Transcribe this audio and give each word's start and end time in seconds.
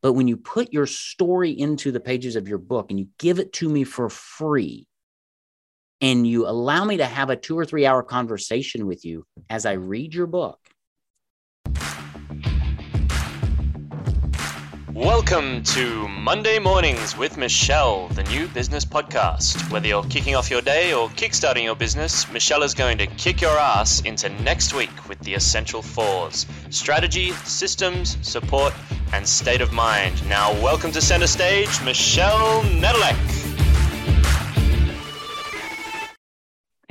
But 0.00 0.12
when 0.12 0.28
you 0.28 0.36
put 0.36 0.72
your 0.72 0.86
story 0.86 1.50
into 1.50 1.90
the 1.90 2.00
pages 2.00 2.36
of 2.36 2.48
your 2.48 2.58
book 2.58 2.90
and 2.90 2.98
you 2.98 3.08
give 3.18 3.38
it 3.38 3.52
to 3.54 3.68
me 3.68 3.84
for 3.84 4.08
free, 4.08 4.86
and 6.00 6.26
you 6.26 6.46
allow 6.46 6.84
me 6.84 6.98
to 6.98 7.06
have 7.06 7.30
a 7.30 7.36
two 7.36 7.58
or 7.58 7.64
three 7.64 7.84
hour 7.84 8.02
conversation 8.02 8.86
with 8.86 9.04
you 9.04 9.26
as 9.50 9.66
I 9.66 9.72
read 9.72 10.14
your 10.14 10.26
book, 10.26 10.58
Welcome 14.98 15.62
to 15.62 16.08
Monday 16.08 16.58
Mornings 16.58 17.16
with 17.16 17.36
Michelle, 17.36 18.08
the 18.08 18.24
new 18.24 18.48
business 18.48 18.84
podcast. 18.84 19.70
Whether 19.70 19.86
you're 19.86 20.02
kicking 20.02 20.34
off 20.34 20.50
your 20.50 20.60
day 20.60 20.92
or 20.92 21.08
kickstarting 21.10 21.62
your 21.62 21.76
business, 21.76 22.28
Michelle 22.32 22.64
is 22.64 22.74
going 22.74 22.98
to 22.98 23.06
kick 23.06 23.40
your 23.40 23.56
ass 23.56 24.00
into 24.00 24.28
next 24.42 24.74
week 24.74 25.08
with 25.08 25.20
the 25.20 25.34
essential 25.34 25.82
fours 25.82 26.46
strategy, 26.70 27.30
systems, 27.44 28.18
support, 28.22 28.74
and 29.12 29.24
state 29.24 29.60
of 29.60 29.72
mind. 29.72 30.28
Now, 30.28 30.52
welcome 30.54 30.90
to 30.90 31.00
center 31.00 31.28
stage, 31.28 31.80
Michelle 31.84 32.62
Nedelec. 32.62 33.47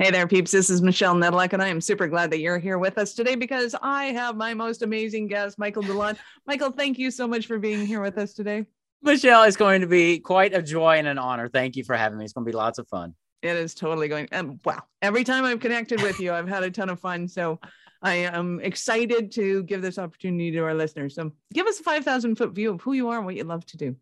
Hey 0.00 0.12
there, 0.12 0.28
peeps. 0.28 0.52
This 0.52 0.70
is 0.70 0.80
Michelle 0.80 1.16
Nedelec, 1.16 1.54
and 1.54 1.60
I 1.60 1.66
am 1.66 1.80
super 1.80 2.06
glad 2.06 2.30
that 2.30 2.38
you're 2.38 2.60
here 2.60 2.78
with 2.78 2.98
us 2.98 3.14
today 3.14 3.34
because 3.34 3.74
I 3.82 4.04
have 4.12 4.36
my 4.36 4.54
most 4.54 4.82
amazing 4.82 5.26
guest, 5.26 5.58
Michael 5.58 5.82
DeLon. 5.82 6.16
Michael, 6.46 6.70
thank 6.70 7.00
you 7.00 7.10
so 7.10 7.26
much 7.26 7.48
for 7.48 7.58
being 7.58 7.84
here 7.84 8.00
with 8.00 8.16
us 8.16 8.32
today. 8.32 8.64
Michelle, 9.02 9.42
it's 9.42 9.56
going 9.56 9.80
to 9.80 9.88
be 9.88 10.20
quite 10.20 10.54
a 10.54 10.62
joy 10.62 10.98
and 10.98 11.08
an 11.08 11.18
honor. 11.18 11.48
Thank 11.48 11.74
you 11.74 11.82
for 11.82 11.96
having 11.96 12.16
me. 12.16 12.24
It's 12.24 12.32
going 12.32 12.44
to 12.44 12.48
be 12.48 12.56
lots 12.56 12.78
of 12.78 12.86
fun. 12.86 13.16
It 13.42 13.56
is 13.56 13.74
totally 13.74 14.06
going. 14.06 14.28
And 14.30 14.60
wow, 14.64 14.84
every 15.02 15.24
time 15.24 15.44
I've 15.44 15.58
connected 15.58 16.00
with 16.00 16.20
you, 16.20 16.32
I've 16.32 16.48
had 16.48 16.62
a 16.62 16.70
ton 16.70 16.90
of 16.90 17.00
fun. 17.00 17.26
So 17.26 17.58
I 18.00 18.14
am 18.14 18.60
excited 18.60 19.32
to 19.32 19.64
give 19.64 19.82
this 19.82 19.98
opportunity 19.98 20.52
to 20.52 20.60
our 20.60 20.74
listeners. 20.74 21.16
So 21.16 21.32
give 21.52 21.66
us 21.66 21.80
a 21.80 21.82
5,000 21.82 22.36
foot 22.36 22.52
view 22.52 22.70
of 22.70 22.80
who 22.82 22.92
you 22.92 23.08
are 23.08 23.16
and 23.16 23.26
what 23.26 23.34
you 23.34 23.42
love 23.42 23.66
to 23.66 23.76
do. 23.76 23.96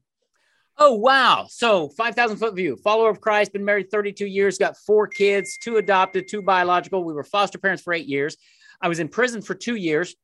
Oh, 0.79 0.95
wow. 0.95 1.47
So 1.49 1.89
5,000 1.89 2.37
foot 2.37 2.55
view, 2.55 2.77
follower 2.77 3.09
of 3.09 3.21
Christ, 3.21 3.53
been 3.53 3.65
married 3.65 3.91
32 3.91 4.27
years, 4.27 4.59
got 4.59 4.77
four 4.77 5.07
kids, 5.07 5.57
two 5.57 5.79
adopted, 5.79 6.29
two 6.29 6.43
biological. 6.43 7.03
We 7.03 7.15
were 7.15 7.25
foster 7.25 7.59
parents 7.59 7.83
for 7.83 7.95
eight 7.95 8.07
years. 8.07 8.37
I 8.81 8.89
was 8.89 8.99
in 8.99 9.09
prison 9.09 9.41
for 9.41 9.55
two 9.55 9.77
years. 9.77 10.15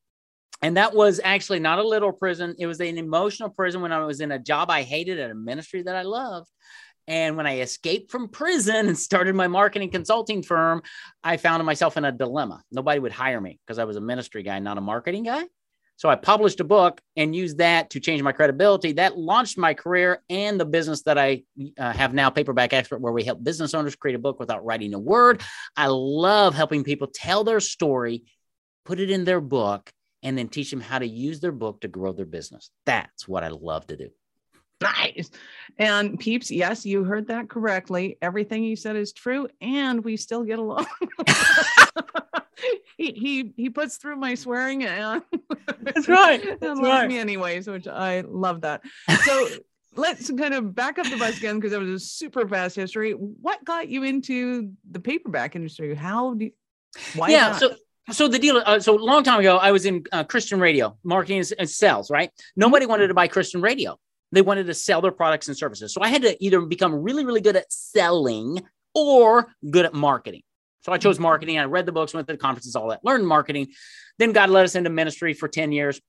And 0.61 0.77
that 0.77 0.93
was 0.93 1.19
actually 1.21 1.59
not 1.59 1.79
a 1.79 1.87
little 1.87 2.13
prison. 2.13 2.55
It 2.57 2.67
was 2.67 2.79
an 2.79 2.97
emotional 2.97 3.49
prison 3.49 3.81
when 3.81 3.91
I 3.91 4.05
was 4.05 4.21
in 4.21 4.31
a 4.31 4.39
job 4.39 4.69
I 4.69 4.83
hated 4.83 5.19
at 5.19 5.31
a 5.31 5.35
ministry 5.35 5.81
that 5.83 5.95
I 5.95 6.03
loved. 6.03 6.49
And 7.05 7.35
when 7.35 7.45
I 7.45 7.59
escaped 7.59 8.11
from 8.11 8.29
prison 8.29 8.87
and 8.87 8.97
started 8.97 9.35
my 9.35 9.47
marketing 9.47 9.91
consulting 9.91 10.41
firm, 10.41 10.81
I 11.23 11.35
found 11.35 11.65
myself 11.65 11.97
in 11.97 12.05
a 12.05 12.13
dilemma. 12.13 12.61
Nobody 12.71 12.99
would 12.99 13.11
hire 13.11 13.41
me 13.41 13.59
because 13.65 13.77
I 13.77 13.83
was 13.83 13.97
a 13.97 14.01
ministry 14.01 14.43
guy, 14.43 14.59
not 14.59 14.77
a 14.77 14.81
marketing 14.81 15.23
guy. 15.23 15.43
So 16.03 16.09
I 16.09 16.15
published 16.15 16.59
a 16.59 16.65
book 16.65 16.99
and 17.15 17.33
used 17.33 17.59
that 17.59 17.91
to 17.91 18.01
change 18.01 18.21
my 18.21 18.33
credibility. 18.33 18.91
That 18.91 19.17
launched 19.17 19.57
my 19.57 19.73
career 19.73 20.21
and 20.29 20.59
the 20.59 20.65
business 20.65 21.03
that 21.03 21.17
I 21.17 21.43
uh, 21.79 21.93
have 21.93 22.13
now, 22.13 22.29
Paperback 22.29 22.73
Expert, 22.73 22.99
where 22.99 23.13
we 23.13 23.23
help 23.23 23.41
business 23.41 23.73
owners 23.73 23.95
create 23.95 24.15
a 24.15 24.19
book 24.19 24.37
without 24.37 24.65
writing 24.65 24.93
a 24.93 24.99
word. 24.99 25.41
I 25.77 25.87
love 25.87 26.55
helping 26.55 26.83
people 26.83 27.07
tell 27.07 27.45
their 27.45 27.61
story, 27.61 28.23
put 28.83 28.99
it 28.99 29.11
in 29.11 29.23
their 29.23 29.39
book, 29.39 29.93
and 30.21 30.37
then 30.37 30.49
teach 30.49 30.71
them 30.71 30.81
how 30.81 30.99
to 30.99 31.07
use 31.07 31.39
their 31.39 31.53
book 31.53 31.79
to 31.79 31.87
grow 31.87 32.11
their 32.11 32.25
business. 32.25 32.69
That's 32.85 33.25
what 33.25 33.45
I 33.45 33.47
love 33.47 33.87
to 33.87 33.95
do. 33.95 34.09
Nice. 34.81 35.31
And 35.77 36.19
peeps, 36.19 36.51
yes, 36.51 36.85
you 36.85 37.05
heard 37.05 37.27
that 37.29 37.47
correctly. 37.47 38.17
Everything 38.21 38.65
you 38.65 38.75
said 38.75 38.97
is 38.97 39.13
true, 39.13 39.47
and 39.61 40.03
we 40.03 40.17
still 40.17 40.43
get 40.43 40.59
along. 40.59 40.85
he, 42.97 43.11
he 43.11 43.53
he 43.55 43.69
puts 43.69 43.97
through 43.97 44.15
my 44.15 44.35
swearing 44.35 44.83
and 44.83 45.21
that's 45.81 46.07
right. 46.07 46.41
That's 46.59 46.79
loves 46.79 46.81
right. 46.81 47.07
me 47.09 47.19
anyways, 47.19 47.67
which 47.67 47.87
I 47.87 48.21
love 48.21 48.61
that. 48.61 48.81
So 49.23 49.47
let's 49.95 50.31
kind 50.31 50.53
of 50.53 50.73
back 50.73 50.99
up 50.99 51.09
the 51.09 51.17
bus 51.17 51.37
again 51.37 51.55
because 51.55 51.71
that 51.71 51.79
was 51.79 51.89
a 51.89 51.99
super 51.99 52.47
fast 52.47 52.75
history. 52.75 53.11
What 53.11 53.63
got 53.63 53.89
you 53.89 54.03
into 54.03 54.71
the 54.89 54.99
paperback 54.99 55.55
industry? 55.55 55.93
How 55.95 56.33
do 56.33 56.45
you, 56.45 56.51
why 57.15 57.29
yeah, 57.29 57.49
not? 57.49 57.59
so 57.59 57.75
so 58.11 58.27
the 58.27 58.39
deal 58.39 58.61
uh, 58.65 58.79
so 58.79 58.97
a 58.97 58.99
long 58.99 59.23
time 59.23 59.39
ago 59.39 59.57
i 59.57 59.71
was 59.71 59.85
in 59.85 60.03
uh, 60.11 60.23
christian 60.23 60.59
radio 60.59 60.97
marketing 61.03 61.43
and 61.57 61.69
sales 61.69 62.11
right 62.11 62.31
nobody 62.55 62.85
wanted 62.85 63.07
to 63.07 63.13
buy 63.13 63.27
christian 63.27 63.61
radio 63.61 63.97
they 64.31 64.41
wanted 64.41 64.65
to 64.65 64.73
sell 64.73 64.99
their 64.99 65.11
products 65.11 65.47
and 65.47 65.57
services 65.57 65.93
so 65.93 66.01
i 66.01 66.09
had 66.09 66.21
to 66.21 66.43
either 66.43 66.59
become 66.61 66.93
really 66.93 67.25
really 67.25 67.41
good 67.41 67.55
at 67.55 67.71
selling 67.71 68.61
or 68.93 69.47
good 69.69 69.85
at 69.85 69.93
marketing 69.93 70.41
so 70.83 70.91
I 70.91 70.97
chose 70.97 71.19
marketing. 71.19 71.57
I 71.57 71.63
read 71.63 71.85
the 71.85 71.91
books, 71.91 72.13
went 72.13 72.27
to 72.27 72.33
the 72.33 72.37
conferences, 72.37 72.75
all 72.75 72.89
that, 72.89 73.03
learned 73.03 73.25
marketing. 73.25 73.69
Then 74.19 74.33
God 74.33 74.49
led 74.49 74.65
us 74.65 74.75
into 74.75 74.89
ministry 74.89 75.33
for 75.33 75.47
10 75.47 75.71
years. 75.71 75.99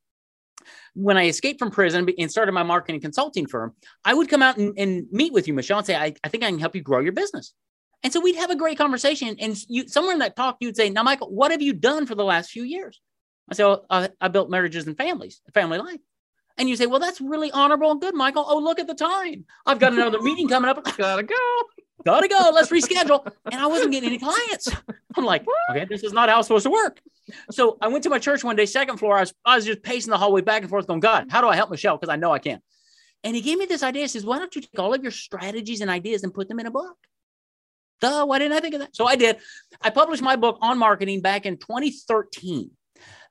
When 0.95 1.17
I 1.17 1.27
escaped 1.27 1.59
from 1.59 1.71
prison 1.71 2.09
and 2.19 2.31
started 2.31 2.53
my 2.53 2.63
marketing 2.63 3.01
consulting 3.01 3.47
firm, 3.47 3.75
I 4.05 4.15
would 4.15 4.29
come 4.29 4.43
out 4.43 4.57
and, 4.57 4.77
and 4.79 5.07
meet 5.11 5.33
with 5.33 5.47
you, 5.47 5.55
Michelle, 5.55 5.79
and 5.79 5.87
say, 5.87 5.97
I, 5.97 6.15
I 6.25 6.29
think 6.29 6.43
I 6.43 6.51
can 6.51 6.59
help 6.59 6.75
you 6.75 6.83
grow 6.83 7.01
your 7.01 7.13
business. 7.13 7.55
And 8.03 8.13
so 8.13 8.21
we'd 8.21 8.37
have 8.37 8.51
a 8.51 8.57
great 8.57 8.79
conversation. 8.79 9.37
And 9.41 9.57
you, 9.69 9.89
somewhere 9.89 10.13
in 10.13 10.19
that 10.19 10.37
talk, 10.37 10.57
you'd 10.61 10.77
say, 10.77 10.91
Now, 10.91 11.03
Michael, 11.03 11.31
what 11.31 11.51
have 11.53 11.63
you 11.63 11.73
done 11.73 12.07
for 12.07 12.15
the 12.15 12.25
last 12.25 12.51
few 12.51 12.63
years? 12.63 13.01
I 13.51 13.55
said, 13.55 13.65
well, 13.65 13.87
I, 13.91 14.09
I 14.21 14.29
built 14.29 14.51
marriages 14.51 14.87
and 14.87 14.97
families, 14.97 15.41
family 15.53 15.79
life. 15.79 16.01
And 16.57 16.69
you 16.69 16.77
say, 16.77 16.87
Well, 16.87 17.01
that's 17.01 17.21
really 17.21 17.51
honorable 17.51 17.91
and 17.91 18.01
good, 18.01 18.15
Michael. 18.15 18.45
Oh, 18.47 18.59
look 18.59 18.79
at 18.79 18.87
the 18.87 18.95
time. 18.95 19.45
I've 19.67 19.79
got 19.79 19.93
another 19.93 20.21
meeting 20.21 20.49
coming 20.49 20.71
up. 20.71 20.85
Gotta 20.97 21.23
go 21.23 21.35
gotta 22.05 22.29
go. 22.29 22.51
Let's 22.53 22.71
reschedule. 22.71 23.27
And 23.51 23.61
I 23.61 23.67
wasn't 23.67 23.93
getting 23.93 24.09
any 24.09 24.19
clients. 24.19 24.69
I'm 25.17 25.25
like, 25.25 25.45
okay, 25.71 25.85
this 25.85 26.03
is 26.03 26.13
not 26.13 26.29
how 26.29 26.39
it's 26.39 26.49
supposed 26.49 26.65
to 26.65 26.71
work. 26.71 27.01
So 27.51 27.79
I 27.81 27.89
went 27.89 28.05
to 28.05 28.11
my 28.11 28.19
church 28.19 28.45
one 28.45 28.57
day, 28.57 28.67
second 28.67 28.99
floor. 28.99 29.17
I 29.17 29.21
was, 29.21 29.35
I 29.45 29.57
was 29.57 29.65
just 29.65 29.83
pacing 29.83 30.11
the 30.11 30.19
hallway 30.19 30.43
back 30.43 30.63
and 30.63 30.71
forth, 30.71 30.87
going, 30.87 31.01
God, 31.01 31.29
how 31.31 31.41
do 31.41 31.49
I 31.49 31.57
help 31.57 31.71
Michelle? 31.71 31.97
Because 31.97 32.13
I 32.13 32.17
know 32.17 32.33
I 32.33 32.39
can. 32.39 32.61
And 33.23 33.35
he 33.35 33.41
gave 33.41 33.59
me 33.59 33.65
this 33.65 33.83
idea. 33.83 34.03
He 34.03 34.09
says, 34.09 34.27
why 34.27 34.39
don't 34.39 34.55
you 34.55 34.61
take 34.61 34.79
all 34.79 34.93
of 34.93 35.03
your 35.03 35.13
strategies 35.13 35.81
and 35.81 35.91
ideas 35.91 36.25
and 36.25 36.35
put 36.35 36.49
them 36.49 36.61
in 36.61 36.67
a 36.67 36.71
book? 36.71 36.97
Duh, 38.01 38.27
why 38.27 38.39
didn't 38.39 38.57
I 38.57 38.61
think 38.61 38.75
of 38.75 38.81
that? 38.81 38.95
So 38.95 39.07
I 39.07 39.17
did. 39.17 39.39
I 39.81 39.89
published 39.89 40.23
my 40.23 40.37
book 40.37 40.59
on 40.61 40.79
marketing 40.79 41.23
back 41.23 41.47
in 41.47 41.57
2013. 41.57 42.71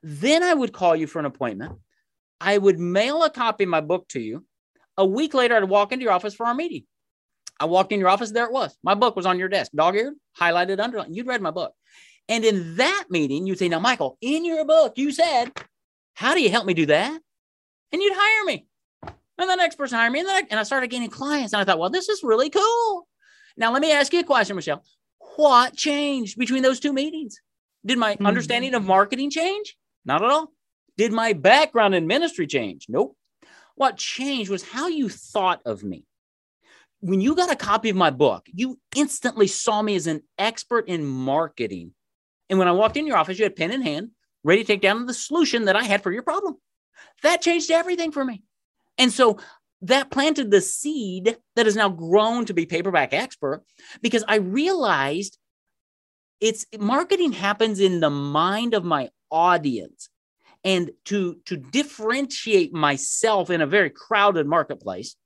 Then 0.02 0.42
I 0.42 0.52
would 0.52 0.72
call 0.72 0.96
you 0.96 1.06
for 1.06 1.20
an 1.20 1.26
appointment. 1.26 1.78
I 2.40 2.58
would 2.58 2.78
mail 2.78 3.22
a 3.22 3.30
copy 3.30 3.64
of 3.64 3.70
my 3.70 3.80
book 3.80 4.08
to 4.08 4.20
you. 4.20 4.44
A 4.96 5.06
week 5.06 5.32
later, 5.32 5.56
I'd 5.56 5.64
walk 5.64 5.92
into 5.92 6.02
your 6.02 6.12
office 6.12 6.34
for 6.34 6.46
our 6.46 6.54
meeting. 6.54 6.84
I 7.60 7.66
walked 7.66 7.92
in 7.92 8.00
your 8.00 8.08
office, 8.08 8.30
there 8.30 8.46
it 8.46 8.52
was. 8.52 8.76
My 8.82 8.94
book 8.94 9.16
was 9.16 9.26
on 9.26 9.38
your 9.38 9.48
desk, 9.48 9.72
dog 9.72 9.96
eared, 9.96 10.14
highlighted, 10.38 10.80
underlined. 10.80 11.14
You'd 11.14 11.26
read 11.26 11.40
my 11.40 11.50
book. 11.50 11.72
And 12.28 12.44
in 12.44 12.76
that 12.76 13.04
meeting, 13.10 13.46
you'd 13.46 13.58
say, 13.58 13.68
Now, 13.68 13.80
Michael, 13.80 14.18
in 14.20 14.44
your 14.44 14.64
book, 14.64 14.94
you 14.96 15.12
said, 15.12 15.52
How 16.14 16.34
do 16.34 16.40
you 16.40 16.50
help 16.50 16.66
me 16.66 16.74
do 16.74 16.86
that? 16.86 17.20
And 17.92 18.02
you'd 18.02 18.16
hire 18.16 18.44
me. 18.44 18.66
And 19.38 19.50
the 19.50 19.56
next 19.56 19.76
person 19.76 19.98
hired 19.98 20.12
me. 20.12 20.20
And, 20.20 20.28
then 20.28 20.36
I, 20.36 20.46
and 20.50 20.60
I 20.60 20.62
started 20.62 20.90
gaining 20.90 21.10
clients. 21.10 21.52
And 21.52 21.60
I 21.60 21.64
thought, 21.64 21.78
Well, 21.78 21.90
this 21.90 22.08
is 22.08 22.22
really 22.22 22.50
cool. 22.50 23.06
Now, 23.56 23.72
let 23.72 23.82
me 23.82 23.92
ask 23.92 24.12
you 24.12 24.20
a 24.20 24.24
question, 24.24 24.56
Michelle. 24.56 24.82
What 25.36 25.76
changed 25.76 26.38
between 26.38 26.62
those 26.62 26.80
two 26.80 26.92
meetings? 26.92 27.40
Did 27.84 27.98
my 27.98 28.14
mm-hmm. 28.14 28.26
understanding 28.26 28.74
of 28.74 28.84
marketing 28.84 29.30
change? 29.30 29.76
Not 30.04 30.22
at 30.22 30.30
all. 30.30 30.52
Did 30.96 31.12
my 31.12 31.32
background 31.32 31.94
in 31.94 32.06
ministry 32.06 32.46
change? 32.46 32.86
Nope. 32.88 33.16
What 33.74 33.96
changed 33.96 34.50
was 34.50 34.62
how 34.62 34.88
you 34.88 35.08
thought 35.08 35.60
of 35.64 35.82
me 35.82 36.04
when 37.04 37.20
you 37.20 37.34
got 37.34 37.52
a 37.52 37.56
copy 37.56 37.90
of 37.90 37.96
my 37.96 38.08
book, 38.08 38.46
you 38.50 38.80
instantly 38.96 39.46
saw 39.46 39.82
me 39.82 39.94
as 39.94 40.06
an 40.06 40.22
expert 40.38 40.88
in 40.88 41.04
marketing. 41.04 41.92
And 42.48 42.58
when 42.58 42.66
I 42.66 42.72
walked 42.72 42.96
in 42.96 43.06
your 43.06 43.18
office, 43.18 43.38
you 43.38 43.44
had 43.44 43.56
pen 43.56 43.72
in 43.72 43.82
hand, 43.82 44.12
ready 44.42 44.62
to 44.62 44.66
take 44.66 44.80
down 44.80 45.04
the 45.04 45.12
solution 45.12 45.66
that 45.66 45.76
I 45.76 45.82
had 45.82 46.02
for 46.02 46.10
your 46.10 46.22
problem. 46.22 46.56
That 47.22 47.42
changed 47.42 47.70
everything 47.70 48.10
for 48.10 48.24
me. 48.24 48.42
And 48.96 49.12
so 49.12 49.38
that 49.82 50.10
planted 50.10 50.50
the 50.50 50.62
seed 50.62 51.36
that 51.56 51.66
has 51.66 51.76
now 51.76 51.90
grown 51.90 52.46
to 52.46 52.54
be 52.54 52.64
paperback 52.64 53.12
expert 53.12 53.64
because 54.00 54.24
I 54.26 54.36
realized 54.36 55.36
it's 56.40 56.64
marketing 56.78 57.32
happens 57.32 57.80
in 57.80 58.00
the 58.00 58.08
mind 58.08 58.72
of 58.72 58.82
my 58.82 59.10
audience. 59.30 60.08
And 60.64 60.90
to, 61.04 61.36
to 61.44 61.58
differentiate 61.58 62.72
myself 62.72 63.50
in 63.50 63.60
a 63.60 63.66
very 63.66 63.90
crowded 63.90 64.46
marketplace, 64.46 65.16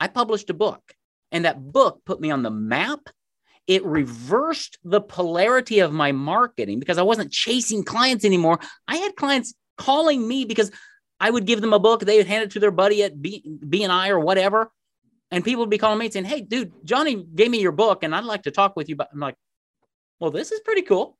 I 0.00 0.08
published 0.08 0.50
a 0.50 0.54
book, 0.54 0.82
and 1.32 1.44
that 1.44 1.72
book 1.72 2.02
put 2.04 2.20
me 2.20 2.30
on 2.30 2.42
the 2.42 2.50
map. 2.50 3.00
It 3.66 3.84
reversed 3.84 4.78
the 4.84 5.00
polarity 5.00 5.80
of 5.80 5.92
my 5.92 6.12
marketing 6.12 6.78
because 6.78 6.98
I 6.98 7.02
wasn't 7.02 7.32
chasing 7.32 7.82
clients 7.82 8.24
anymore. 8.24 8.60
I 8.86 8.96
had 8.96 9.16
clients 9.16 9.54
calling 9.76 10.26
me 10.26 10.44
because 10.44 10.70
I 11.18 11.30
would 11.30 11.46
give 11.46 11.60
them 11.60 11.72
a 11.72 11.78
book, 11.78 12.00
they 12.00 12.18
would 12.18 12.26
hand 12.26 12.44
it 12.44 12.50
to 12.52 12.60
their 12.60 12.70
buddy 12.70 13.02
at 13.02 13.16
BNI 13.16 14.10
or 14.10 14.20
whatever. 14.20 14.70
And 15.30 15.44
people 15.44 15.60
would 15.60 15.70
be 15.70 15.78
calling 15.78 15.98
me 15.98 16.10
saying, 16.10 16.26
Hey, 16.26 16.42
dude, 16.42 16.72
Johnny 16.84 17.24
gave 17.34 17.50
me 17.50 17.60
your 17.60 17.72
book 17.72 18.02
and 18.02 18.14
I'd 18.14 18.24
like 18.24 18.44
to 18.44 18.50
talk 18.50 18.76
with 18.76 18.88
you. 18.88 18.96
But 18.96 19.08
I'm 19.12 19.20
like, 19.20 19.36
Well, 20.20 20.30
this 20.30 20.52
is 20.52 20.60
pretty 20.60 20.82
cool. 20.82 21.16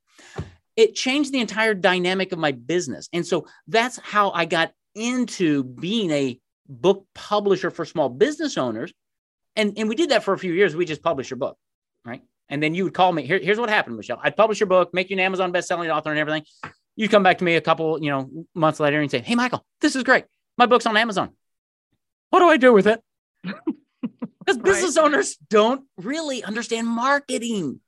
It 0.77 0.95
changed 0.95 1.33
the 1.33 1.41
entire 1.41 1.75
dynamic 1.75 2.33
of 2.33 2.39
my 2.39 2.53
business. 2.53 3.09
And 3.13 3.27
so 3.27 3.47
that's 3.67 3.99
how 3.99 4.31
I 4.31 4.45
got 4.45 4.73
into 4.95 5.65
being 5.65 6.11
a 6.11 6.39
book 6.69 7.07
publisher 7.15 7.71
for 7.71 7.85
small 7.85 8.09
business 8.09 8.57
owners. 8.59 8.93
And, 9.55 9.79
and 9.79 9.89
we 9.89 9.95
did 9.95 10.11
that 10.11 10.25
for 10.25 10.35
a 10.35 10.39
few 10.39 10.53
years. 10.53 10.77
We 10.77 10.85
just 10.85 11.03
published 11.03 11.31
your 11.31 11.39
book, 11.39 11.57
right? 12.05 12.23
And 12.49 12.63
then 12.63 12.75
you 12.75 12.85
would 12.85 12.95
call 12.95 13.13
me. 13.13 13.27
Here, 13.27 13.39
here's 13.39 13.59
what 13.59 13.69
happened, 13.71 13.97
Michelle. 13.97 14.21
I'd 14.23 14.37
publish 14.37 14.61
your 14.61 14.69
book, 14.69 14.93
make 14.93 15.11
you 15.11 15.17
an 15.17 15.21
Amazon 15.21 15.53
best-selling 15.53 15.91
author 15.91 16.11
and 16.11 16.19
everything. 16.19 16.45
You 16.95 17.09
come 17.09 17.23
back 17.23 17.39
to 17.39 17.45
me 17.45 17.57
a 17.57 17.61
couple, 17.61 18.03
you 18.03 18.11
know, 18.11 18.31
months 18.55 18.81
later 18.81 19.01
and 19.01 19.11
say, 19.11 19.21
Hey, 19.21 19.35
Michael, 19.35 19.65
this 19.81 19.97
is 19.97 20.03
great. 20.03 20.25
My 20.57 20.67
book's 20.67 20.87
on 20.87 20.97
Amazon. 20.97 21.31
What 22.31 22.41
do 22.41 22.47
I 22.49 22.57
do 22.57 22.73
with 22.73 22.87
it? 22.87 23.01
Because 24.47 24.63
business 24.63 24.97
owners 24.97 25.37
don't 25.51 25.85
really 25.97 26.45
understand 26.45 26.87
marketing. 26.87 27.81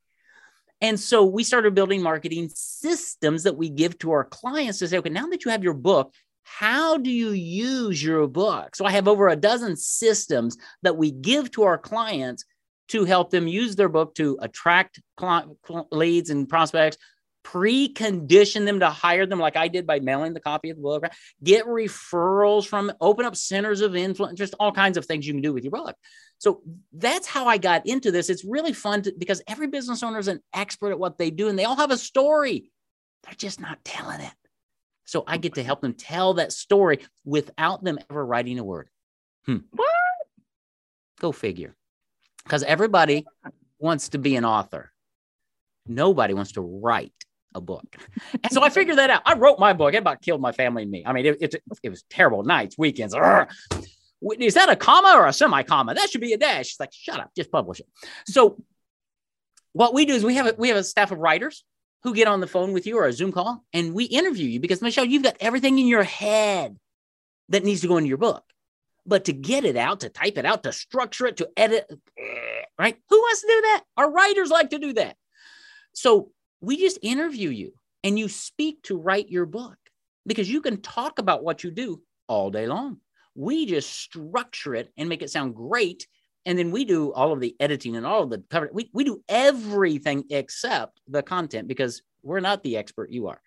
And 0.81 0.99
so 0.99 1.25
we 1.25 1.45
started 1.45 1.75
building 1.75 2.03
marketing 2.03 2.51
systems 2.53 3.45
that 3.45 3.57
we 3.57 3.69
give 3.69 3.99
to 4.01 4.11
our 4.11 4.25
clients 4.25 4.81
to 4.81 4.89
say, 4.89 4.99
okay, 4.99 5.09
now 5.09 5.27
that 5.29 5.45
you 5.45 5.53
have 5.53 5.63
your 5.63 5.75
book, 5.75 6.13
how 6.51 6.97
do 6.97 7.11
you 7.11 7.31
use 7.31 8.03
your 8.03 8.27
book? 8.27 8.75
So 8.75 8.85
I 8.85 8.91
have 8.91 9.07
over 9.07 9.29
a 9.29 9.37
dozen 9.37 9.77
systems 9.77 10.57
that 10.83 10.97
we 10.97 11.11
give 11.11 11.51
to 11.53 11.63
our 11.65 11.79
clients 11.79 12.45
to 12.89 13.05
help 13.05 13.31
them 13.31 13.47
use 13.47 13.77
their 13.77 13.89
book 13.89 14.15
to 14.15 14.39
attract 14.41 15.01
leads 15.93 16.31
and 16.31 16.49
prospects, 16.49 16.97
precondition 17.45 18.65
them 18.65 18.81
to 18.81 18.89
hire 18.89 19.27
them 19.27 19.39
like 19.39 19.57
I 19.57 19.69
did 19.69 19.87
by 19.87 20.01
mailing 20.01 20.33
the 20.33 20.41
copy 20.41 20.71
of 20.71 20.79
the 20.79 20.83
book, 20.83 21.05
get 21.45 21.67
referrals 21.67 22.67
from, 22.67 22.91
open 23.01 23.27
up 23.27 23.37
centers 23.37 23.83
of 23.83 23.95
influence, 23.95 24.39
just 24.39 24.55
all 24.59 24.73
kinds 24.73 24.97
of 24.97 25.05
things 25.05 25.27
you 25.27 25.35
can 25.35 25.43
do 25.43 25.53
with 25.53 25.65
your 25.65 25.71
book. 25.71 25.97
So 26.39 26.63
that's 26.93 27.27
how 27.27 27.47
I 27.47 27.59
got 27.59 27.87
into 27.87 28.11
this. 28.11 28.31
It's 28.31 28.45
really 28.45 28.73
fun 28.73 29.03
to, 29.03 29.13
because 29.17 29.43
every 29.47 29.67
business 29.67 30.03
owner 30.03 30.19
is 30.19 30.29
an 30.29 30.41
expert 30.55 30.93
at 30.93 30.99
what 30.99 31.19
they 31.19 31.31
do 31.31 31.49
and 31.49 31.59
they 31.59 31.65
all 31.65 31.77
have 31.77 31.91
a 31.91 31.99
story. 31.99 32.73
They're 33.25 33.35
just 33.35 33.61
not 33.61 33.85
telling 33.85 34.21
it. 34.21 34.33
So 35.09 35.25
I 35.27 35.39
get 35.39 35.55
to 35.55 35.63
help 35.63 35.81
them 35.81 35.95
tell 35.95 36.35
that 36.35 36.53
story 36.53 36.99
without 37.25 37.83
them 37.83 37.99
ever 38.11 38.25
writing 38.25 38.59
a 38.59 38.65
word. 38.65 38.91
Hmm. 39.47 39.61
What? 39.71 39.89
Go 41.19 41.33
figure. 41.33 41.75
Because 42.45 42.63
everybody 42.63 43.27
wants 43.79 44.11
to 44.11 44.19
be 44.19 44.37
an 44.37 44.45
author. 44.45 44.93
Nobody 45.87 46.35
wants 46.35 46.53
to 46.53 46.61
write 46.61 47.15
a 47.55 47.61
book. 47.61 47.87
And 48.35 48.53
so 48.53 48.63
I 48.63 48.69
figured 48.69 48.99
that 48.99 49.09
out. 49.09 49.23
I 49.25 49.33
wrote 49.33 49.59
my 49.59 49.73
book. 49.73 49.95
It 49.95 49.99
about 49.99 50.21
killed 50.21 50.43
my 50.43 50.53
family 50.53 50.83
and 50.83 50.91
me. 50.91 51.05
I 51.07 51.15
mean, 51.15 51.25
it, 51.25 51.39
it, 51.41 51.55
it 51.83 51.89
was 51.89 52.03
terrible 52.11 52.43
nights, 52.43 52.77
weekends. 52.77 53.15
Is 54.39 54.55
that 54.55 54.69
a 54.69 54.77
comma 54.77 55.15
or 55.17 55.27
a 55.27 55.33
semi 55.33 55.63
comma? 55.63 55.95
That 55.95 56.11
should 56.11 56.21
be 56.21 56.35
a 56.35 56.39
dash. 56.39 56.73
It's 56.73 56.81
like, 56.81 56.93
shut 56.93 57.19
up, 57.19 57.31
just 57.35 57.51
publish 57.51 57.81
it. 57.81 57.87
So 58.27 58.63
what 59.73 59.95
we 59.95 60.05
do 60.05 60.13
is 60.13 60.23
we 60.23 60.35
have 60.35 60.49
a, 60.49 60.55
we 60.59 60.69
have 60.69 60.77
a 60.77 60.85
staff 60.85 61.13
of 61.13 61.19
writers 61.19 61.65
who 62.03 62.15
get 62.15 62.29
on 62.29 62.41
the 62.41 62.47
phone 62.47 62.73
with 62.73 62.87
you 62.87 62.99
or 62.99 63.07
a 63.07 63.13
Zoom 63.13 63.33
call 63.33 63.65
and 63.73 63.95
we 63.95 64.05
interview 64.05 64.49
you 64.49 64.61
because 64.61 64.83
Michelle, 64.83 65.05
you've 65.05 65.23
got 65.23 65.37
everything 65.41 65.79
in 65.79 65.87
your 65.87 66.05
head 66.05 66.77
that 67.49 67.65
needs 67.65 67.81
to 67.81 67.89
go 67.89 67.97
into 67.97 68.09
your 68.09 68.19
book. 68.19 68.45
But 69.07 69.25
to 69.25 69.33
get 69.33 69.65
it 69.65 69.77
out, 69.77 70.01
to 70.01 70.11
type 70.11 70.37
it 70.37 70.45
out, 70.45 70.63
to 70.65 70.73
structure 70.73 71.27
it, 71.27 71.39
to 71.39 71.49
edit, 71.57 71.91
right? 72.79 72.97
Who 73.09 73.17
wants 73.17 73.41
to 73.41 73.47
do 73.47 73.61
that? 73.63 73.85
Our 73.97 74.11
writers 74.11 74.51
like 74.51 74.71
to 74.71 74.79
do 74.79 74.93
that. 74.95 75.17
So 75.93 76.31
we 76.61 76.77
just 76.77 76.99
interview 77.03 77.51
you 77.51 77.73
and 78.05 78.19
you 78.19 78.29
speak 78.29 78.83
to 78.85 78.99
write 78.99 79.31
your 79.31 79.47
book 79.47 79.77
because 80.27 80.51
you 80.51 80.61
can 80.61 80.81
talk 80.81 81.19
about 81.19 81.43
what 81.43 81.65
you 81.65 81.71
do 81.71 82.03
all 82.29 82.51
day 82.51 82.67
long. 82.67 82.99
We 83.35 83.67
just 83.67 83.91
structure 83.91 84.75
it 84.75 84.93
and 84.97 85.09
make 85.09 85.23
it 85.23 85.31
sound 85.31 85.55
great. 85.55 86.07
And 86.49 86.59
then 86.59 86.71
we 86.71 86.87
do 86.87 87.13
all 87.13 87.31
of 87.31 87.41
the 87.41 87.55
editing 87.61 87.95
and 87.95 88.07
all 88.07 88.23
of 88.23 88.31
the 88.31 88.43
cover. 88.49 88.71
We, 88.73 88.89
we 88.95 89.05
do 89.05 89.23
everything 89.29 90.25
except 90.31 90.99
the 91.07 91.23
content 91.23 91.69
because 91.69 92.01
we're 92.23 92.41
not 92.41 92.63
the 92.63 92.79
expert, 92.79 93.11
you 93.11 93.27
are. 93.27 93.43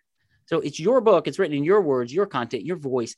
So 0.46 0.60
it's 0.60 0.80
your 0.80 1.02
book, 1.02 1.28
it's 1.28 1.40
written 1.40 1.58
in 1.58 1.64
your 1.64 1.82
words, 1.82 2.14
your 2.14 2.28
content, 2.28 2.64
your 2.64 2.76
voice. 2.76 3.16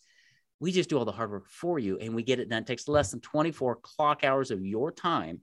We 0.62 0.72
just 0.72 0.90
do 0.90 0.98
all 0.98 1.04
the 1.04 1.12
hard 1.12 1.32
work 1.32 1.50
for 1.50 1.80
you 1.80 1.98
and 1.98 2.16
we 2.16 2.24
get 2.24 2.40
it 2.40 2.48
done. 2.50 2.62
It 2.62 2.68
takes 2.68 2.88
less 2.88 3.12
than 3.12 3.20
24 3.20 3.80
clock 3.82 4.24
hours 4.24 4.52
of 4.52 4.64
your 4.64 4.90
time 4.90 5.42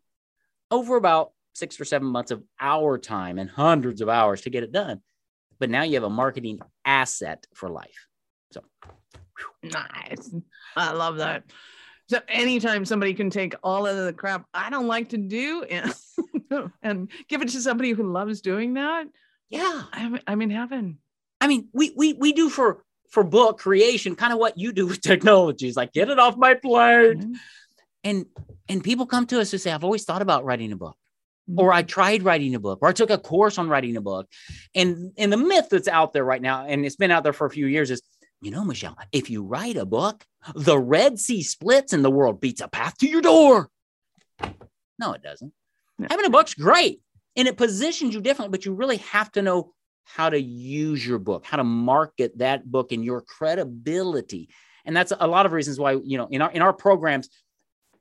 over 0.70 0.96
about 0.96 1.32
six 1.52 1.78
or 1.78 1.84
seven 1.84 2.08
months 2.08 2.30
of 2.30 2.42
our 2.58 2.96
time 2.96 3.38
and 3.38 3.50
hundreds 3.50 4.00
of 4.00 4.08
hours 4.08 4.40
to 4.42 4.50
get 4.50 4.62
it 4.62 4.72
done. 4.72 5.02
But 5.58 5.68
now 5.68 5.82
you 5.82 5.96
have 5.96 6.04
a 6.04 6.08
marketing 6.08 6.60
asset 6.86 7.46
for 7.52 7.68
life. 7.68 8.06
So 8.52 8.62
nice. 9.62 10.34
I 10.74 10.92
love 10.92 11.18
that. 11.18 11.44
So 12.10 12.18
anytime 12.26 12.84
somebody 12.84 13.14
can 13.14 13.30
take 13.30 13.54
all 13.62 13.86
of 13.86 13.96
the 13.96 14.12
crap 14.12 14.44
I 14.52 14.68
don't 14.68 14.88
like 14.88 15.10
to 15.10 15.16
do 15.16 15.62
and, 15.62 15.94
and 16.82 17.08
give 17.28 17.40
it 17.40 17.50
to 17.50 17.60
somebody 17.60 17.92
who 17.92 18.02
loves 18.02 18.40
doing 18.40 18.74
that, 18.74 19.06
yeah, 19.48 19.84
I'm, 19.92 20.18
I'm 20.26 20.42
in 20.42 20.50
heaven. 20.50 20.98
I 21.40 21.46
mean, 21.46 21.68
we 21.72 21.92
we 21.96 22.14
we 22.14 22.32
do 22.32 22.48
for 22.48 22.84
for 23.10 23.22
book 23.22 23.58
creation 23.58 24.16
kind 24.16 24.32
of 24.32 24.40
what 24.40 24.58
you 24.58 24.72
do 24.72 24.88
with 24.88 25.00
technologies, 25.00 25.76
like 25.76 25.92
get 25.92 26.10
it 26.10 26.18
off 26.18 26.36
my 26.36 26.54
plate. 26.54 27.18
Mm-hmm. 27.18 27.32
And 28.02 28.26
and 28.68 28.82
people 28.82 29.06
come 29.06 29.26
to 29.26 29.40
us 29.40 29.50
to 29.50 29.60
say, 29.60 29.70
I've 29.70 29.84
always 29.84 30.02
thought 30.02 30.20
about 30.20 30.44
writing 30.44 30.72
a 30.72 30.76
book 30.76 30.96
or 31.56 31.72
I 31.72 31.82
tried 31.82 32.24
writing 32.24 32.56
a 32.56 32.60
book, 32.60 32.80
or 32.82 32.88
I 32.88 32.92
took 32.92 33.10
a 33.10 33.18
course 33.18 33.56
on 33.56 33.68
writing 33.68 33.96
a 33.96 34.00
book. 34.00 34.28
And 34.74 35.12
and 35.16 35.32
the 35.32 35.36
myth 35.36 35.68
that's 35.70 35.88
out 35.88 36.12
there 36.12 36.24
right 36.24 36.42
now, 36.42 36.66
and 36.66 36.84
it's 36.84 36.96
been 36.96 37.12
out 37.12 37.22
there 37.22 37.32
for 37.32 37.46
a 37.46 37.50
few 37.50 37.66
years, 37.66 37.92
is 37.92 38.02
you 38.42 38.50
know, 38.50 38.64
Michelle, 38.64 38.96
if 39.12 39.30
you 39.30 39.44
write 39.44 39.76
a 39.76 39.86
book, 39.86 40.24
the 40.54 40.78
Red 40.78 41.18
Sea 41.18 41.42
splits 41.42 41.92
and 41.92 42.04
the 42.04 42.10
world 42.10 42.40
beats 42.40 42.60
a 42.60 42.68
path 42.68 42.96
to 42.98 43.08
your 43.08 43.20
door. 43.20 43.68
No, 44.98 45.12
it 45.12 45.22
doesn't. 45.22 45.52
No. 45.98 46.06
Having 46.10 46.26
a 46.26 46.30
book's 46.30 46.54
great 46.54 47.00
and 47.36 47.48
it 47.48 47.56
positions 47.56 48.14
you 48.14 48.20
differently, 48.20 48.50
but 48.50 48.64
you 48.64 48.74
really 48.74 48.98
have 48.98 49.30
to 49.32 49.42
know 49.42 49.72
how 50.04 50.28
to 50.28 50.40
use 50.40 51.06
your 51.06 51.18
book, 51.18 51.44
how 51.44 51.56
to 51.56 51.64
market 51.64 52.38
that 52.38 52.70
book 52.70 52.92
and 52.92 53.04
your 53.04 53.20
credibility. 53.20 54.48
And 54.84 54.96
that's 54.96 55.12
a 55.18 55.26
lot 55.26 55.46
of 55.46 55.52
reasons 55.52 55.78
why, 55.78 55.92
you 55.92 56.18
know, 56.18 56.26
in 56.30 56.42
our 56.42 56.50
in 56.50 56.62
our 56.62 56.72
programs, 56.72 57.28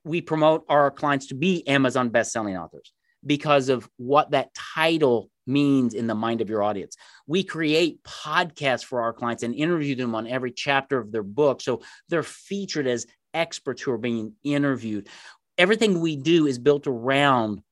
we 0.04 0.20
promote 0.20 0.64
our 0.68 0.90
clients 0.90 1.26
to 1.26 1.34
be 1.34 1.66
Amazon 1.68 2.08
best-selling 2.08 2.56
authors 2.56 2.92
because 3.24 3.68
of 3.68 3.88
what 3.96 4.30
that 4.30 4.54
title 4.54 5.30
means 5.46 5.94
in 5.94 6.06
the 6.06 6.14
mind 6.14 6.40
of 6.40 6.48
your 6.48 6.62
audience. 6.62 6.96
We 7.26 7.42
create 7.42 8.02
podcasts 8.04 8.84
for 8.84 9.02
our 9.02 9.12
clients 9.12 9.42
and 9.42 9.54
interview 9.54 9.94
them 9.94 10.14
on 10.14 10.26
every 10.26 10.52
chapter 10.52 10.98
of 10.98 11.12
their 11.12 11.22
book. 11.22 11.60
So 11.60 11.82
they're 12.08 12.22
featured 12.22 12.86
as 12.86 13.06
experts 13.34 13.82
who 13.82 13.92
are 13.92 13.98
being 13.98 14.34
interviewed. 14.42 15.08
Everything 15.58 16.00
we 16.00 16.16
do 16.16 16.46
is 16.46 16.58
built 16.58 16.86
around 16.86 17.62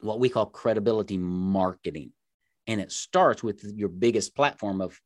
what 0.00 0.20
we 0.20 0.28
call 0.28 0.46
credibility 0.46 1.18
marketing. 1.18 2.12
And 2.66 2.80
it 2.80 2.92
starts 2.92 3.42
with 3.42 3.64
your 3.74 3.88
biggest 3.88 4.34
platform 4.34 4.80
of 4.80 4.98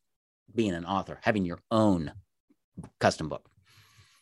being 0.55 0.75
an 0.75 0.85
author, 0.85 1.19
having 1.23 1.45
your 1.45 1.61
own 1.71 2.13
custom 3.01 3.29
book. 3.29 3.49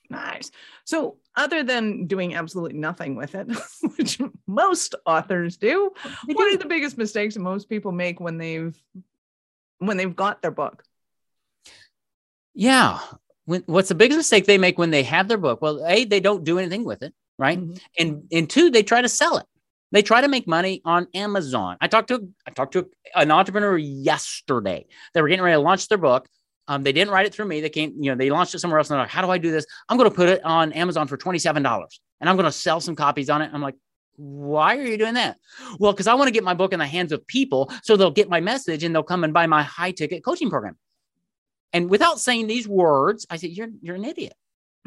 Nice. 0.09 0.51
So, 0.85 1.19
other 1.41 1.63
than 1.63 2.07
doing 2.07 2.35
absolutely 2.35 2.79
nothing 2.79 3.17
with 3.17 3.35
it, 3.35 3.49
which 3.97 4.21
most 4.47 4.95
authors 5.07 5.57
do, 5.57 5.91
what 6.27 6.53
are 6.53 6.57
the 6.57 6.67
biggest 6.67 6.99
mistakes 6.99 7.37
most 7.37 7.69
people 7.69 7.93
make 7.93 8.21
when 8.21 8.39
they've 8.39 8.77
when 9.79 9.97
they've 9.97 10.15
got 10.15 10.43
their 10.43 10.51
book? 10.51 10.85
Yeah. 12.55 12.99
When, 13.47 13.63
what's 13.67 13.89
the 13.89 13.95
biggest 13.95 14.19
mistake 14.19 14.45
they 14.45 14.59
make 14.59 14.79
when 14.79 14.91
they 14.91 15.03
have 15.05 15.29
their 15.29 15.39
book? 15.39 15.63
Well, 15.63 15.85
a 15.87 16.05
they 16.05 16.21
don't 16.21 16.45
do 16.45 16.59
anything 16.59 16.85
with 16.85 17.03
it, 17.03 17.15
right? 17.39 17.59
Mm-hmm. 17.59 17.77
And 17.99 18.23
and 18.31 18.51
two, 18.51 18.71
they 18.71 18.83
try 18.83 19.01
to 19.01 19.09
sell 19.09 19.39
it. 19.39 19.47
They 19.93 20.03
try 20.03 20.21
to 20.21 20.29
make 20.29 20.47
money 20.47 20.83
on 20.85 21.09
Amazon. 21.15 21.79
I 21.81 21.89
talked 21.89 22.09
to 22.09 22.29
I 22.47 22.51
talked 22.51 22.75
to 22.75 22.89
an 23.15 23.31
entrepreneur 23.31 23.77
yesterday. 23.79 24.87
They 25.15 25.23
were 25.23 25.29
getting 25.29 25.45
ready 25.45 25.57
to 25.57 25.61
launch 25.61 25.89
their 25.89 25.99
book. 25.99 26.29
Um, 26.71 26.85
they 26.85 26.93
didn't 26.93 27.13
write 27.13 27.27
it 27.27 27.35
through 27.35 27.47
me. 27.47 27.61
They 27.61 27.69
came, 27.69 27.97
you 27.99 28.13
know, 28.13 28.17
they 28.17 28.31
launched 28.31 28.55
it 28.55 28.61
somewhere 28.61 28.79
else. 28.79 28.89
And 28.89 28.95
they're 28.95 29.03
like, 29.03 29.11
how 29.11 29.23
do 29.23 29.31
I 29.31 29.39
do 29.39 29.51
this? 29.51 29.67
I'm 29.89 29.97
going 29.97 30.09
to 30.09 30.15
put 30.15 30.29
it 30.29 30.45
on 30.45 30.73
Amazon 30.73 31.09
for 31.09 31.19
$27 31.19 31.57
and 32.21 32.31
I'm 32.31 32.37
going 32.37 32.45
to 32.45 32.53
sell 32.53 32.81
some 32.81 32.95
copies 32.95 33.29
on 33.29 33.43
it. 33.43 33.51
I'm 33.53 33.61
like, 33.61 33.75
why 34.15 34.77
are 34.77 34.85
you 34.85 34.97
doing 34.97 35.15
that? 35.15 35.37
Well, 35.81 35.93
because 35.93 36.07
I 36.07 36.15
want 36.15 36.29
to 36.29 36.33
get 36.33 36.45
my 36.45 36.55
book 36.55 36.73
in 36.73 36.79
the 36.79 36.87
hands 36.87 37.11
of 37.11 37.27
people 37.27 37.73
so 37.83 37.97
they'll 37.97 38.13
get 38.13 38.29
my 38.29 38.41
message 38.41 38.85
and 38.85 38.95
they'll 38.95 39.03
come 39.03 39.25
and 39.25 39.35
buy 39.35 39.49
my 39.49 39.65
high 39.65 39.91
ticket 39.91 40.25
coaching 40.25 40.49
program. 40.49 40.79
And 41.73 41.91
without 41.91 42.21
saying 42.21 42.47
these 42.47 42.69
words, 42.69 43.27
I 43.29 43.37
said, 43.37 43.51
you're, 43.51 43.71
you're 43.83 43.97
an 43.97 44.05
idiot. 44.05 44.35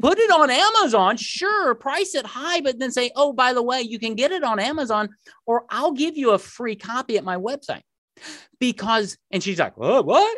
Put 0.00 0.18
it 0.18 0.30
on 0.32 0.50
Amazon, 0.50 1.18
sure, 1.18 1.76
price 1.76 2.16
it 2.16 2.26
high, 2.26 2.62
but 2.62 2.80
then 2.80 2.90
say, 2.90 3.12
oh, 3.14 3.32
by 3.32 3.52
the 3.52 3.62
way, 3.62 3.82
you 3.82 4.00
can 4.00 4.16
get 4.16 4.32
it 4.32 4.42
on 4.42 4.58
Amazon 4.58 5.10
or 5.46 5.66
I'll 5.70 5.92
give 5.92 6.16
you 6.16 6.32
a 6.32 6.38
free 6.38 6.74
copy 6.74 7.16
at 7.16 7.22
my 7.22 7.36
website 7.36 7.82
because, 8.58 9.16
and 9.30 9.42
she's 9.42 9.58
like, 9.58 9.74
oh, 9.76 10.02
what? 10.02 10.36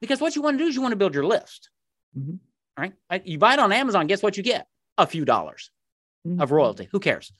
Because 0.00 0.20
what 0.20 0.34
you 0.34 0.42
want 0.42 0.58
to 0.58 0.64
do 0.64 0.68
is 0.68 0.74
you 0.74 0.82
want 0.82 0.92
to 0.92 0.96
build 0.96 1.14
your 1.14 1.26
list. 1.26 1.70
Mm-hmm. 2.18 2.36
Right? 2.76 2.92
You 3.24 3.38
buy 3.38 3.54
it 3.54 3.58
on 3.58 3.72
Amazon, 3.72 4.06
guess 4.06 4.22
what 4.22 4.36
you 4.36 4.42
get? 4.42 4.66
A 4.98 5.06
few 5.06 5.24
dollars 5.24 5.70
mm-hmm. 6.26 6.40
of 6.40 6.50
royalty. 6.50 6.88
Who 6.92 7.00
cares? 7.00 7.32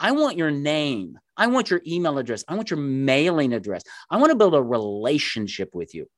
I 0.00 0.12
want 0.12 0.36
your 0.36 0.50
name. 0.50 1.18
I 1.36 1.48
want 1.48 1.70
your 1.70 1.80
email 1.86 2.18
address. 2.18 2.44
I 2.48 2.54
want 2.54 2.70
your 2.70 2.80
mailing 2.80 3.52
address. 3.52 3.82
I 4.10 4.16
want 4.16 4.30
to 4.30 4.36
build 4.36 4.54
a 4.54 4.62
relationship 4.62 5.74
with 5.74 5.94
you. 5.94 6.08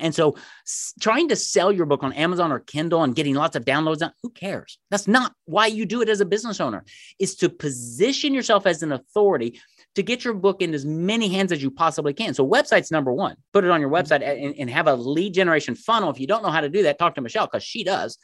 And 0.00 0.14
so 0.14 0.36
s- 0.66 0.94
trying 1.00 1.28
to 1.28 1.36
sell 1.36 1.72
your 1.72 1.86
book 1.86 2.02
on 2.02 2.12
Amazon 2.12 2.52
or 2.52 2.60
Kindle 2.60 3.02
and 3.02 3.14
getting 3.14 3.34
lots 3.34 3.56
of 3.56 3.64
downloads, 3.64 4.02
on, 4.02 4.12
who 4.22 4.30
cares? 4.30 4.78
That's 4.90 5.08
not 5.08 5.34
why 5.44 5.66
you 5.66 5.86
do 5.86 6.02
it 6.02 6.08
as 6.08 6.20
a 6.20 6.26
business 6.26 6.60
owner. 6.60 6.84
Is 7.18 7.34
to 7.36 7.48
position 7.48 8.34
yourself 8.34 8.66
as 8.66 8.82
an 8.82 8.92
authority 8.92 9.60
to 9.94 10.02
get 10.02 10.24
your 10.24 10.34
book 10.34 10.62
in 10.62 10.74
as 10.74 10.84
many 10.84 11.28
hands 11.28 11.50
as 11.50 11.62
you 11.62 11.70
possibly 11.70 12.12
can. 12.12 12.34
So 12.34 12.46
website's 12.46 12.90
number 12.90 13.12
one. 13.12 13.36
Put 13.52 13.64
it 13.64 13.70
on 13.70 13.80
your 13.80 13.90
website 13.90 14.22
and, 14.22 14.54
and 14.56 14.70
have 14.70 14.86
a 14.86 14.94
lead 14.94 15.34
generation 15.34 15.74
funnel. 15.74 16.10
If 16.10 16.20
you 16.20 16.26
don't 16.26 16.42
know 16.42 16.50
how 16.50 16.60
to 16.60 16.68
do 16.68 16.84
that, 16.84 16.98
talk 16.98 17.14
to 17.16 17.20
Michelle 17.20 17.46
because 17.46 17.64
she 17.64 17.82
does. 17.84 18.18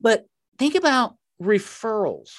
But 0.00 0.26
think 0.58 0.74
about 0.74 1.16
referrals. 1.42 2.30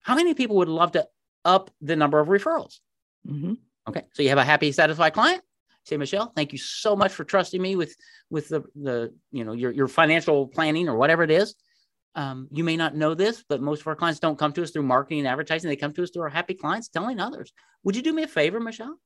How 0.00 0.16
many 0.16 0.34
people 0.34 0.56
would 0.56 0.68
love 0.68 0.92
to 0.92 1.06
up 1.44 1.70
the 1.80 1.96
number 1.96 2.18
of 2.18 2.28
referrals? 2.28 2.78
Mm-hmm. 3.26 3.54
Okay, 3.88 4.02
so 4.12 4.22
you 4.22 4.30
have 4.30 4.38
a 4.38 4.44
happy, 4.44 4.72
satisfied 4.72 5.14
client. 5.14 5.42
Say, 5.88 5.96
Michelle, 5.96 6.32
thank 6.36 6.52
you 6.52 6.58
so 6.58 6.94
much 6.96 7.12
for 7.12 7.24
trusting 7.24 7.60
me 7.62 7.76
with 7.76 7.96
with 8.30 8.48
the 8.48 8.62
the 8.76 9.14
you 9.32 9.44
know 9.44 9.52
your 9.54 9.70
your 9.72 9.88
financial 9.88 10.46
planning 10.48 10.88
or 10.88 10.96
whatever 10.96 11.22
it 11.22 11.30
is. 11.30 11.54
um, 12.14 12.48
you 12.50 12.64
may 12.64 12.76
not 12.76 12.96
know 12.96 13.14
this, 13.14 13.44
but 13.48 13.62
most 13.62 13.80
of 13.82 13.86
our 13.86 13.96
clients 13.96 14.20
don't 14.20 14.38
come 14.38 14.52
to 14.52 14.62
us 14.62 14.70
through 14.72 14.82
marketing 14.82 15.20
and 15.20 15.28
advertising. 15.28 15.68
They 15.68 15.76
come 15.76 15.92
to 15.94 16.02
us 16.02 16.10
through 16.10 16.22
our 16.24 16.28
happy 16.28 16.54
clients 16.54 16.88
telling 16.88 17.20
others. 17.20 17.52
Would 17.84 17.96
you 17.96 18.02
do 18.02 18.12
me 18.12 18.24
a 18.24 18.28
favor, 18.28 18.60
Michelle? 18.60 18.98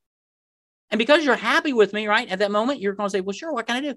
And 0.90 0.98
because 0.98 1.24
you're 1.24 1.36
happy 1.36 1.72
with 1.72 1.92
me, 1.92 2.06
right, 2.06 2.28
at 2.30 2.38
that 2.40 2.50
moment, 2.50 2.80
you're 2.80 2.94
going 2.94 3.08
to 3.08 3.12
say, 3.12 3.20
Well, 3.20 3.34
sure, 3.34 3.52
what 3.52 3.66
can 3.66 3.76
I 3.76 3.80
do? 3.80 3.94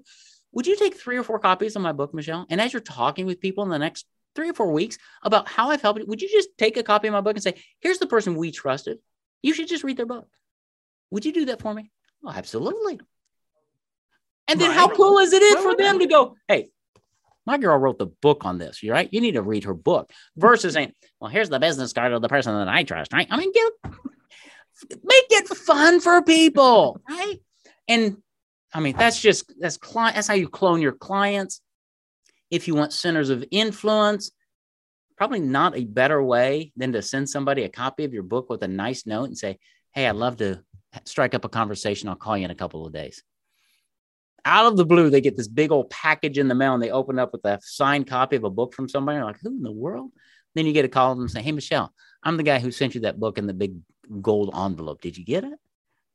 Would 0.52 0.66
you 0.66 0.76
take 0.76 0.96
three 0.96 1.16
or 1.16 1.22
four 1.22 1.38
copies 1.38 1.76
of 1.76 1.82
my 1.82 1.92
book, 1.92 2.14
Michelle? 2.14 2.46
And 2.50 2.60
as 2.60 2.72
you're 2.72 2.82
talking 2.82 3.26
with 3.26 3.40
people 3.40 3.64
in 3.64 3.70
the 3.70 3.78
next 3.78 4.06
three 4.34 4.50
or 4.50 4.54
four 4.54 4.72
weeks 4.72 4.98
about 5.22 5.48
how 5.48 5.70
I've 5.70 5.82
helped 5.82 6.00
you, 6.00 6.06
would 6.06 6.22
you 6.22 6.30
just 6.30 6.50
take 6.58 6.76
a 6.76 6.82
copy 6.82 7.08
of 7.08 7.12
my 7.12 7.20
book 7.22 7.36
and 7.36 7.42
say, 7.42 7.54
Here's 7.80 7.98
the 7.98 8.06
person 8.06 8.36
we 8.36 8.50
trusted? 8.52 8.98
You 9.42 9.54
should 9.54 9.68
just 9.68 9.84
read 9.84 9.96
their 9.96 10.06
book. 10.06 10.28
Would 11.10 11.24
you 11.24 11.32
do 11.32 11.46
that 11.46 11.60
for 11.60 11.72
me? 11.72 11.90
Oh, 12.26 12.32
absolutely. 12.34 13.00
And 14.48 14.60
then 14.60 14.70
right. 14.70 14.76
how 14.76 14.88
cool 14.88 15.18
is 15.18 15.32
it 15.32 15.42
is 15.42 15.62
for 15.62 15.76
them 15.76 16.00
to 16.00 16.06
go, 16.06 16.36
Hey, 16.48 16.70
my 17.46 17.58
girl 17.58 17.78
wrote 17.78 17.98
the 17.98 18.06
book 18.06 18.44
on 18.44 18.58
this, 18.58 18.82
you 18.82 18.92
right? 18.92 19.08
You 19.12 19.20
need 19.20 19.32
to 19.32 19.42
read 19.42 19.64
her 19.64 19.74
book 19.74 20.10
versus 20.36 20.74
saying, 20.74 20.92
well, 21.20 21.30
here's 21.30 21.48
the 21.48 21.60
business 21.60 21.92
card 21.92 22.12
of 22.12 22.20
the 22.20 22.28
person 22.28 22.54
that 22.54 22.68
I 22.68 22.82
trust, 22.82 23.12
right? 23.12 23.28
I 23.30 23.36
mean, 23.36 23.52
give, 23.52 23.92
make 24.90 25.26
it 25.30 25.48
fun 25.48 26.00
for 26.00 26.22
people, 26.22 27.00
right? 27.08 27.36
And 27.88 28.18
I 28.74 28.80
mean, 28.80 28.96
that's 28.96 29.22
just, 29.22 29.52
that's 29.60 29.76
client, 29.76 30.16
that's 30.16 30.26
how 30.26 30.34
you 30.34 30.48
clone 30.48 30.82
your 30.82 30.92
clients. 30.92 31.60
If 32.50 32.66
you 32.66 32.74
want 32.74 32.92
centers 32.92 33.30
of 33.30 33.44
influence, 33.52 34.32
probably 35.16 35.40
not 35.40 35.76
a 35.76 35.84
better 35.84 36.22
way 36.22 36.72
than 36.76 36.92
to 36.92 37.02
send 37.02 37.28
somebody 37.28 37.62
a 37.62 37.68
copy 37.68 38.04
of 38.04 38.12
your 38.12 38.22
book 38.24 38.50
with 38.50 38.62
a 38.64 38.68
nice 38.68 39.06
note 39.06 39.24
and 39.24 39.38
say, 39.38 39.58
Hey, 39.92 40.06
I'd 40.06 40.16
love 40.16 40.36
to 40.38 40.62
strike 41.04 41.34
up 41.34 41.44
a 41.44 41.48
conversation. 41.48 42.08
I'll 42.08 42.16
call 42.16 42.36
you 42.36 42.44
in 42.44 42.50
a 42.50 42.54
couple 42.54 42.86
of 42.86 42.92
days 42.92 43.22
out 44.46 44.66
of 44.66 44.76
the 44.76 44.86
blue, 44.86 45.10
they 45.10 45.20
get 45.20 45.36
this 45.36 45.48
big 45.48 45.72
old 45.72 45.90
package 45.90 46.38
in 46.38 46.46
the 46.46 46.54
mail 46.54 46.72
and 46.72 46.82
they 46.82 46.90
open 46.90 47.18
up 47.18 47.32
with 47.32 47.44
a 47.44 47.58
signed 47.62 48.06
copy 48.06 48.36
of 48.36 48.44
a 48.44 48.50
book 48.50 48.72
from 48.72 48.88
somebody. 48.88 49.20
Like, 49.20 49.40
who 49.42 49.48
in 49.48 49.62
the 49.62 49.72
world? 49.72 50.12
Then 50.54 50.66
you 50.66 50.72
get 50.72 50.84
a 50.84 50.88
call 50.88 51.12
and 51.12 51.30
say, 51.30 51.42
Hey, 51.42 51.52
Michelle, 51.52 51.92
I'm 52.22 52.36
the 52.36 52.44
guy 52.44 52.60
who 52.60 52.70
sent 52.70 52.94
you 52.94 53.02
that 53.02 53.20
book 53.20 53.36
in 53.36 53.46
the 53.46 53.52
big 53.52 53.74
gold 54.22 54.54
envelope. 54.56 55.02
Did 55.02 55.18
you 55.18 55.24
get 55.24 55.44
it? 55.44 55.58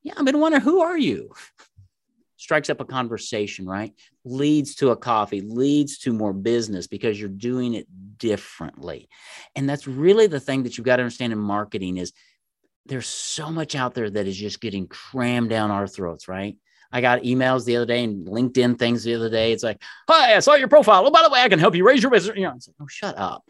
Yeah, 0.01 0.13
I've 0.17 0.25
been 0.25 0.39
wondering, 0.39 0.63
who 0.63 0.81
are 0.81 0.97
you? 0.97 1.31
Strikes 2.37 2.71
up 2.71 2.81
a 2.81 2.85
conversation, 2.85 3.67
right? 3.67 3.93
Leads 4.23 4.75
to 4.75 4.89
a 4.89 4.97
coffee, 4.97 5.41
leads 5.41 5.99
to 5.99 6.13
more 6.13 6.33
business 6.33 6.87
because 6.87 7.19
you're 7.19 7.29
doing 7.29 7.75
it 7.75 7.85
differently. 8.17 9.09
And 9.55 9.69
that's 9.69 9.85
really 9.85 10.25
the 10.25 10.39
thing 10.39 10.63
that 10.63 10.75
you've 10.75 10.85
got 10.85 10.95
to 10.95 11.03
understand 11.03 11.33
in 11.33 11.39
marketing 11.39 11.97
is 11.97 12.13
there's 12.85 13.07
so 13.07 13.51
much 13.51 13.75
out 13.75 13.93
there 13.93 14.09
that 14.09 14.27
is 14.27 14.37
just 14.37 14.61
getting 14.61 14.87
crammed 14.87 15.49
down 15.49 15.71
our 15.71 15.87
throats, 15.87 16.27
right? 16.27 16.57
I 16.91 17.01
got 17.01 17.21
emails 17.21 17.65
the 17.65 17.77
other 17.77 17.85
day 17.85 18.03
and 18.03 18.27
LinkedIn 18.27 18.77
things 18.77 19.03
the 19.03 19.15
other 19.15 19.29
day. 19.29 19.53
It's 19.53 19.63
like, 19.63 19.81
hi, 20.09 20.35
I 20.35 20.39
saw 20.39 20.55
your 20.55 20.67
profile. 20.67 21.05
Oh, 21.05 21.11
by 21.11 21.23
the 21.23 21.29
way, 21.29 21.39
I 21.39 21.47
can 21.47 21.59
help 21.59 21.75
you 21.75 21.85
raise 21.85 22.01
your 22.01 22.11
business. 22.11 22.35
You 22.35 22.43
know, 22.43 22.53
it's 22.55 22.67
like, 22.67 22.75
oh, 22.81 22.87
shut 22.87 23.17
up. 23.17 23.45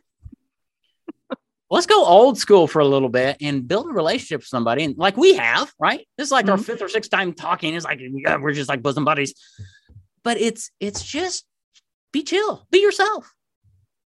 Let's 1.72 1.88
go 1.88 2.06
old 2.06 2.38
school 2.38 2.68
for 2.68 2.80
a 2.80 2.88
little 2.88 3.10
bit 3.10 3.38
and 3.42 3.68
build 3.68 3.88
a 3.88 3.94
relationship 3.94 4.42
with 4.42 4.48
somebody. 4.48 4.84
And 4.84 4.96
like 4.98 5.18
we 5.18 5.36
have, 5.36 5.74
right? 5.80 6.08
This 6.18 6.28
is 6.28 6.32
like 6.32 6.46
mm-hmm. 6.46 6.52
our 6.52 6.58
fifth 6.58 6.82
or 6.82 6.90
sixth 6.90 7.10
time 7.10 7.34
talking. 7.34 7.74
It's 7.74 7.86
like 7.86 8.00
yeah, 8.00 8.38
we're 8.38 8.54
just 8.54 8.70
like 8.70 8.84
bosom 8.84 9.06
buddies. 9.06 9.34
But 10.24 10.40
it's 10.40 10.70
it's 10.80 11.04
just 11.04 11.46
be 12.12 12.24
chill, 12.24 12.68
be 12.70 12.80
yourself. 12.80 13.34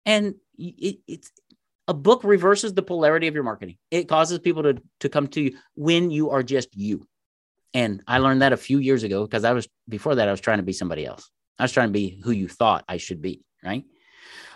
And 0.06 0.36
it, 0.58 0.98
it's 1.08 1.32
a 1.92 1.94
book 1.94 2.24
reverses 2.24 2.74
the 2.74 2.82
polarity 2.82 3.28
of 3.28 3.36
your 3.36 3.44
marketing. 3.44 3.76
It 3.92 4.08
causes 4.08 4.40
people 4.40 4.64
to, 4.64 4.82
to 5.02 5.10
come 5.10 5.28
to 5.28 5.42
you 5.42 5.58
when 5.76 6.10
you 6.10 6.30
are 6.30 6.42
just 6.42 6.74
you. 6.74 7.06
And 7.74 8.02
I 8.08 8.20
learned 8.20 8.44
that 8.44 8.54
a 8.54 8.58
few 8.58 8.78
years 8.80 9.04
ago 9.04 9.26
because 9.26 9.44
I 9.44 9.52
was 9.52 9.68
before 9.90 10.16
that 10.16 10.30
I 10.30 10.32
was 10.32 10.40
trying 10.40 10.60
to 10.60 10.64
be 10.64 10.72
somebody 10.72 11.06
else. 11.06 11.30
I 11.60 11.64
was 11.66 11.74
trying 11.74 11.90
to 11.90 11.94
be 11.94 12.22
who 12.24 12.32
you 12.32 12.48
thought 12.48 12.86
I 12.88 12.96
should 12.96 13.22
be, 13.22 13.44
right? 13.62 13.84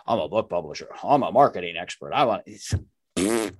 I'm 0.08 0.20
a 0.20 0.30
book 0.30 0.50
publisher. 0.50 0.88
I'm 1.04 1.24
a 1.24 1.32
marketing 1.34 1.76
expert. 1.76 2.14
I 2.14 2.24
want 2.24 2.44
that 3.16 3.52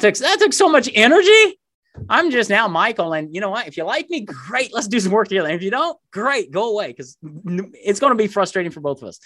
took 0.00 0.16
that 0.16 0.38
took 0.40 0.52
so 0.52 0.68
much 0.68 0.90
energy. 0.92 1.60
I'm 2.08 2.32
just 2.32 2.50
now 2.50 2.66
Michael, 2.66 3.12
and 3.12 3.32
you 3.32 3.40
know 3.40 3.50
what? 3.50 3.68
If 3.68 3.76
you 3.76 3.84
like 3.84 4.10
me, 4.10 4.22
great. 4.22 4.74
Let's 4.74 4.88
do 4.88 4.98
some 4.98 5.12
work 5.12 5.28
together. 5.28 5.46
And 5.46 5.56
if 5.56 5.62
you 5.62 5.70
don't, 5.70 5.96
great, 6.12 6.50
go 6.50 6.72
away 6.72 6.88
because 6.88 7.16
it's 7.22 8.00
going 8.00 8.10
to 8.10 8.18
be 8.18 8.26
frustrating 8.26 8.72
for 8.72 8.80
both 8.80 9.00
of 9.00 9.08
us. 9.10 9.20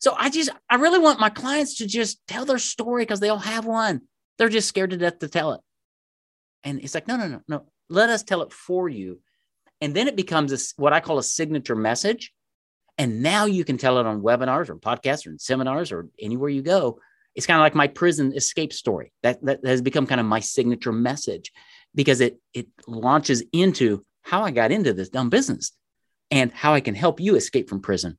So 0.00 0.14
I 0.16 0.30
just 0.30 0.50
I 0.70 0.76
really 0.76 0.98
want 0.98 1.20
my 1.20 1.30
clients 1.30 1.78
to 1.78 1.86
just 1.86 2.20
tell 2.26 2.44
their 2.44 2.58
story 2.58 3.02
because 3.02 3.20
they 3.20 3.28
all 3.28 3.38
have 3.38 3.66
one. 3.66 4.02
They're 4.38 4.48
just 4.48 4.68
scared 4.68 4.90
to 4.90 4.96
death 4.96 5.18
to 5.20 5.28
tell 5.28 5.52
it. 5.52 5.60
And 6.64 6.80
it's 6.80 6.94
like, 6.94 7.08
no, 7.08 7.16
no, 7.16 7.28
no, 7.28 7.40
no. 7.48 7.64
Let 7.88 8.10
us 8.10 8.22
tell 8.22 8.42
it 8.42 8.52
for 8.52 8.88
you. 8.88 9.20
And 9.80 9.94
then 9.94 10.08
it 10.08 10.16
becomes 10.16 10.52
a, 10.52 10.58
what 10.80 10.92
I 10.92 11.00
call 11.00 11.18
a 11.18 11.22
signature 11.22 11.76
message. 11.76 12.32
And 12.96 13.22
now 13.22 13.44
you 13.46 13.64
can 13.64 13.78
tell 13.78 13.98
it 13.98 14.06
on 14.06 14.22
webinars 14.22 14.68
or 14.68 14.76
podcasts 14.76 15.26
or 15.26 15.30
in 15.30 15.38
seminars 15.38 15.92
or 15.92 16.08
anywhere 16.20 16.50
you 16.50 16.62
go. 16.62 17.00
It's 17.34 17.46
kind 17.46 17.60
of 17.60 17.62
like 17.62 17.76
my 17.76 17.86
prison 17.86 18.32
escape 18.34 18.72
story. 18.72 19.12
That, 19.22 19.44
that 19.44 19.64
has 19.64 19.82
become 19.82 20.06
kind 20.06 20.20
of 20.20 20.26
my 20.26 20.40
signature 20.40 20.92
message 20.92 21.52
because 21.94 22.20
it 22.20 22.38
it 22.52 22.66
launches 22.86 23.42
into 23.52 24.04
how 24.22 24.42
I 24.42 24.50
got 24.50 24.72
into 24.72 24.92
this 24.92 25.08
dumb 25.08 25.30
business 25.30 25.72
and 26.30 26.52
how 26.52 26.74
I 26.74 26.80
can 26.80 26.94
help 26.94 27.20
you 27.20 27.36
escape 27.36 27.68
from 27.68 27.80
prison, 27.80 28.18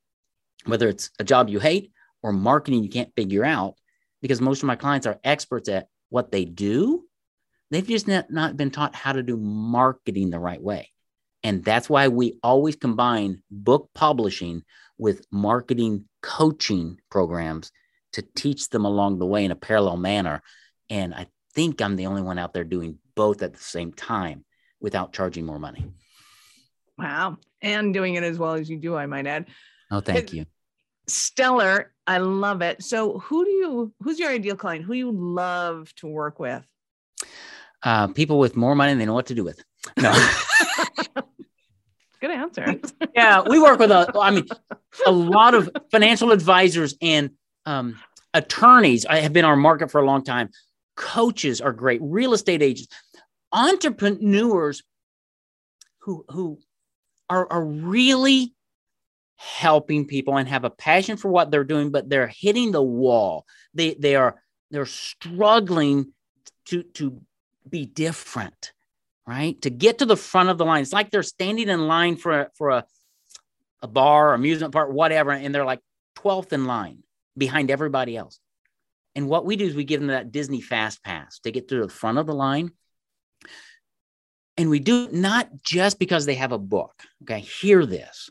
whether 0.65 0.87
it's 0.87 1.09
a 1.19 1.23
job 1.23 1.49
you 1.49 1.59
hate 1.59 1.91
or 2.21 2.31
marketing 2.33 2.83
you 2.83 2.89
can't 2.89 3.13
figure 3.15 3.45
out. 3.45 3.75
Because 4.21 4.41
most 4.41 4.61
of 4.61 4.67
my 4.67 4.75
clients 4.75 5.07
are 5.07 5.19
experts 5.23 5.69
at 5.69 5.87
what 6.09 6.31
they 6.31 6.43
do, 6.43 7.05
They've 7.71 7.85
just 7.85 8.07
not, 8.07 8.57
been 8.57 8.71
taught 8.71 8.95
how 8.95 9.11
to 9.11 9.23
do 9.23 9.37
marketing 9.37 10.29
the 10.29 10.39
right 10.39 10.61
way. 10.61 10.89
And 11.43 11.63
that's 11.63 11.89
why 11.89 12.07
we 12.07 12.39
always 12.43 12.75
combine 12.75 13.41
book 13.49 13.89
publishing 13.93 14.63
with 14.97 15.25
marketing 15.31 16.05
coaching 16.21 16.99
programs 17.09 17.71
to 18.13 18.23
teach 18.35 18.69
them 18.69 18.85
along 18.85 19.19
the 19.19 19.25
way 19.25 19.45
in 19.45 19.51
a 19.51 19.55
parallel 19.55 19.97
manner. 19.97 20.41
And 20.89 21.13
I 21.13 21.27
think 21.53 21.81
I'm 21.81 21.95
the 21.95 22.07
only 22.07 22.23
one 22.23 22.39
out 22.39 22.53
there 22.53 22.63
doing 22.63 22.97
both 23.15 23.41
at 23.43 23.53
the 23.53 23.59
same 23.59 23.93
time 23.93 24.43
without 24.81 25.13
charging 25.13 25.45
more 25.45 25.59
money. 25.59 25.85
Wow. 26.97 27.37
And 27.61 27.93
doing 27.93 28.15
it 28.15 28.23
as 28.23 28.39
well 28.39 28.53
as 28.53 28.69
you 28.69 28.77
do, 28.77 28.95
I 28.95 29.05
might 29.05 29.27
add. 29.27 29.45
Oh, 29.91 30.01
thank 30.01 30.33
you. 30.33 30.45
Stellar. 31.07 31.93
I 32.05 32.17
love 32.19 32.61
it. 32.61 32.83
So 32.83 33.19
who 33.19 33.45
do 33.45 33.51
you 33.51 33.93
who's 34.01 34.19
your 34.19 34.29
ideal 34.29 34.55
client? 34.55 34.85
Who 34.85 34.93
you 34.93 35.11
love 35.11 35.93
to 35.95 36.07
work 36.07 36.39
with? 36.39 36.65
uh, 37.83 38.07
people 38.07 38.39
with 38.39 38.55
more 38.55 38.75
money 38.75 38.93
they 38.93 39.05
know 39.05 39.13
what 39.13 39.27
to 39.27 39.35
do 39.35 39.43
with. 39.43 39.63
No. 39.97 40.11
Good 42.21 42.31
answer. 42.31 42.75
yeah, 43.15 43.41
we 43.47 43.61
work 43.61 43.79
with 43.79 43.91
a, 43.91 44.11
I 44.19 44.31
mean, 44.31 44.45
a 45.05 45.11
lot 45.11 45.53
of 45.53 45.69
financial 45.89 46.31
advisors 46.31 46.95
and 47.01 47.31
um, 47.65 47.97
attorneys. 48.33 49.05
I 49.05 49.19
have 49.19 49.31
been 49.31 49.45
our 49.45 49.55
market 49.55 49.89
for 49.89 50.01
a 50.01 50.05
long 50.05 50.25
time. 50.25 50.49
Coaches 50.97 51.61
are 51.61 51.71
great. 51.71 52.01
Real 52.03 52.33
estate 52.33 52.61
agents, 52.61 52.93
entrepreneurs 53.53 54.83
who 55.99 56.25
who 56.29 56.59
are, 57.29 57.47
are 57.49 57.63
really 57.63 58.53
helping 59.39 60.05
people 60.05 60.35
and 60.35 60.49
have 60.49 60.65
a 60.65 60.69
passion 60.69 61.15
for 61.15 61.29
what 61.29 61.49
they're 61.49 61.63
doing, 61.63 61.91
but 61.91 62.09
they're 62.09 62.27
hitting 62.27 62.71
the 62.71 62.83
wall. 62.83 63.45
They 63.73 63.93
they 63.93 64.15
are 64.15 64.41
they're 64.69 64.85
struggling 64.85 66.11
to 66.65 66.83
to 66.83 67.21
be 67.67 67.85
different, 67.85 68.73
right? 69.25 69.59
To 69.61 69.69
get 69.69 69.99
to 69.99 70.05
the 70.05 70.17
front 70.17 70.49
of 70.49 70.57
the 70.57 70.65
line. 70.65 70.81
It's 70.81 70.91
like 70.91 71.09
they're 71.09 71.23
standing 71.23 71.69
in 71.69 71.87
line 71.87 72.17
for 72.17 72.41
a, 72.41 72.49
for 72.55 72.69
a, 72.69 72.85
a 73.81 73.87
bar, 73.87 74.33
amusement 74.33 74.73
park, 74.73 74.91
whatever, 74.91 75.31
and 75.31 75.55
they're 75.55 75.65
like 75.65 75.81
12th 76.17 76.51
in 76.51 76.65
line 76.65 77.03
behind 77.37 77.71
everybody 77.71 78.17
else. 78.17 78.39
And 79.15 79.29
what 79.29 79.45
we 79.45 79.55
do 79.55 79.65
is 79.65 79.73
we 79.73 79.85
give 79.85 80.01
them 80.01 80.09
that 80.09 80.33
Disney 80.33 80.59
fast 80.59 81.01
pass 81.03 81.39
to 81.39 81.51
get 81.51 81.69
to 81.69 81.81
the 81.81 81.89
front 81.89 82.17
of 82.17 82.27
the 82.27 82.35
line. 82.35 82.71
And 84.57 84.69
we 84.69 84.79
do 84.79 85.07
not 85.11 85.49
just 85.63 85.97
because 85.97 86.25
they 86.25 86.35
have 86.35 86.51
a 86.51 86.57
book. 86.57 86.93
Okay, 87.23 87.39
hear 87.39 87.85
this. 87.85 88.29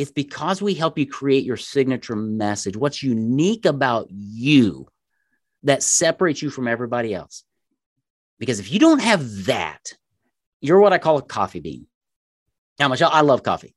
It's 0.00 0.10
because 0.10 0.62
we 0.62 0.72
help 0.72 0.96
you 0.96 1.06
create 1.06 1.44
your 1.44 1.58
signature 1.58 2.16
message. 2.16 2.74
What's 2.74 3.02
unique 3.02 3.66
about 3.66 4.06
you 4.08 4.88
that 5.64 5.82
separates 5.82 6.40
you 6.40 6.48
from 6.48 6.68
everybody 6.68 7.12
else? 7.12 7.44
Because 8.38 8.60
if 8.60 8.72
you 8.72 8.78
don't 8.78 9.02
have 9.02 9.44
that, 9.44 9.92
you're 10.62 10.80
what 10.80 10.94
I 10.94 10.98
call 10.98 11.18
a 11.18 11.22
coffee 11.22 11.60
bean. 11.60 11.86
Now, 12.78 12.88
Michelle, 12.88 13.10
I 13.12 13.20
love 13.20 13.42
coffee. 13.42 13.74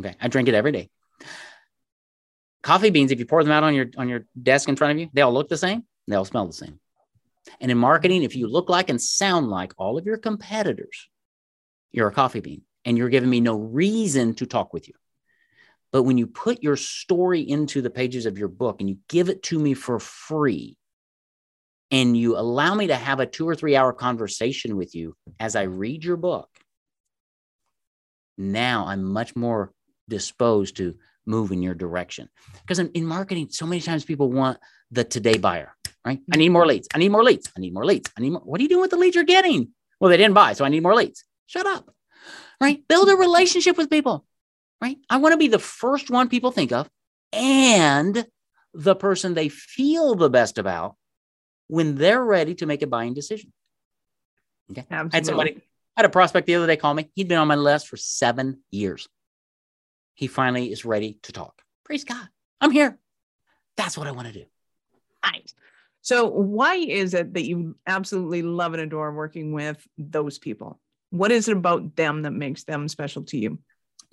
Okay. 0.00 0.16
I 0.20 0.26
drink 0.26 0.48
it 0.48 0.56
every 0.56 0.72
day. 0.72 0.90
Coffee 2.64 2.90
beans, 2.90 3.12
if 3.12 3.20
you 3.20 3.24
pour 3.24 3.44
them 3.44 3.52
out 3.52 3.62
on 3.62 3.76
your 3.76 3.86
on 3.96 4.08
your 4.08 4.26
desk 4.42 4.68
in 4.68 4.74
front 4.74 4.90
of 4.90 4.98
you, 4.98 5.08
they 5.12 5.22
all 5.22 5.32
look 5.32 5.48
the 5.48 5.56
same, 5.56 5.84
they 6.08 6.16
all 6.16 6.24
smell 6.24 6.48
the 6.48 6.52
same. 6.52 6.80
And 7.60 7.70
in 7.70 7.78
marketing, 7.78 8.24
if 8.24 8.34
you 8.34 8.48
look 8.48 8.68
like 8.68 8.90
and 8.90 9.00
sound 9.00 9.50
like 9.50 9.72
all 9.76 9.98
of 9.98 10.04
your 10.04 10.16
competitors, 10.16 11.08
you're 11.92 12.08
a 12.08 12.12
coffee 12.12 12.40
bean 12.40 12.62
and 12.84 12.98
you're 12.98 13.08
giving 13.08 13.30
me 13.30 13.38
no 13.38 13.56
reason 13.56 14.34
to 14.34 14.46
talk 14.46 14.72
with 14.72 14.88
you. 14.88 14.94
But 15.94 16.02
when 16.02 16.18
you 16.18 16.26
put 16.26 16.60
your 16.60 16.74
story 16.74 17.40
into 17.40 17.80
the 17.80 17.88
pages 17.88 18.26
of 18.26 18.36
your 18.36 18.48
book 18.48 18.80
and 18.80 18.90
you 18.90 18.98
give 19.08 19.28
it 19.28 19.44
to 19.44 19.60
me 19.60 19.74
for 19.74 20.00
free, 20.00 20.76
and 21.92 22.16
you 22.16 22.36
allow 22.36 22.74
me 22.74 22.88
to 22.88 22.96
have 22.96 23.20
a 23.20 23.26
two 23.26 23.48
or 23.48 23.54
three 23.54 23.76
hour 23.76 23.92
conversation 23.92 24.76
with 24.76 24.96
you 24.96 25.14
as 25.38 25.54
I 25.54 25.62
read 25.62 26.02
your 26.02 26.16
book, 26.16 26.48
now 28.36 28.86
I'm 28.88 29.04
much 29.04 29.36
more 29.36 29.72
disposed 30.08 30.78
to 30.78 30.96
move 31.26 31.52
in 31.52 31.62
your 31.62 31.74
direction. 31.74 32.28
Because 32.62 32.80
in, 32.80 32.88
in, 32.88 33.06
marketing, 33.06 33.50
so 33.50 33.64
many 33.64 33.80
times 33.80 34.04
people 34.04 34.32
want 34.32 34.58
the 34.90 35.04
today 35.04 35.38
buyer, 35.38 35.76
right? 36.04 36.18
I 36.32 36.36
need 36.38 36.48
more 36.48 36.66
leads. 36.66 36.88
I 36.92 36.98
need 36.98 37.12
more 37.12 37.22
leads. 37.22 37.48
I 37.56 37.60
need 37.60 37.72
more 37.72 37.86
leads. 37.86 38.10
I 38.18 38.20
need 38.20 38.30
more. 38.30 38.40
What 38.40 38.58
are 38.58 38.64
you 38.64 38.68
doing 38.68 38.82
with 38.82 38.90
the 38.90 38.96
leads 38.96 39.14
you're 39.14 39.22
getting? 39.22 39.68
Well, 40.00 40.10
they 40.10 40.16
didn't 40.16 40.34
buy, 40.34 40.54
so 40.54 40.64
I 40.64 40.70
need 40.70 40.82
more 40.82 40.96
leads. 40.96 41.24
Shut 41.46 41.66
up, 41.66 41.88
right? 42.60 42.82
Build 42.88 43.08
a 43.08 43.14
relationship 43.14 43.76
with 43.76 43.88
people, 43.88 44.26
right? 44.80 44.96
I 45.08 45.18
want 45.18 45.32
to 45.32 45.38
be 45.38 45.48
the 45.48 45.58
first 45.58 46.10
one 46.10 46.28
people 46.28 46.50
think 46.50 46.72
of 46.72 46.88
and 47.32 48.26
the 48.72 48.94
person 48.94 49.34
they 49.34 49.48
feel 49.48 50.14
the 50.14 50.30
best 50.30 50.58
about 50.58 50.96
when 51.68 51.94
they're 51.96 52.24
ready 52.24 52.54
to 52.56 52.66
make 52.66 52.82
a 52.82 52.86
buying 52.86 53.14
decision. 53.14 53.52
Okay. 54.70 54.84
Absolutely. 54.90 55.12
I 55.12 55.16
had 55.16 55.26
somebody, 55.26 55.56
I 55.96 56.00
had 56.00 56.06
a 56.06 56.10
prospect 56.10 56.46
the 56.46 56.54
other 56.56 56.66
day 56.66 56.76
call 56.76 56.94
me. 56.94 57.10
He'd 57.14 57.28
been 57.28 57.38
on 57.38 57.48
my 57.48 57.54
list 57.54 57.88
for 57.88 57.96
seven 57.96 58.62
years. 58.70 59.08
He 60.14 60.26
finally 60.26 60.70
is 60.70 60.84
ready 60.84 61.18
to 61.24 61.32
talk. 61.32 61.62
Praise 61.84 62.04
God. 62.04 62.28
I'm 62.60 62.70
here. 62.70 62.98
That's 63.76 63.98
what 63.98 64.06
I 64.06 64.12
want 64.12 64.28
to 64.28 64.32
do. 64.32 64.44
Nice. 65.24 65.54
So, 66.02 66.28
why 66.28 66.76
is 66.76 67.14
it 67.14 67.34
that 67.34 67.46
you 67.46 67.76
absolutely 67.86 68.42
love 68.42 68.74
and 68.74 68.82
adore 68.82 69.12
working 69.12 69.52
with 69.52 69.84
those 69.96 70.38
people? 70.38 70.80
What 71.10 71.32
is 71.32 71.48
it 71.48 71.56
about 71.56 71.96
them 71.96 72.22
that 72.22 72.32
makes 72.32 72.64
them 72.64 72.88
special 72.88 73.22
to 73.24 73.38
you? 73.38 73.58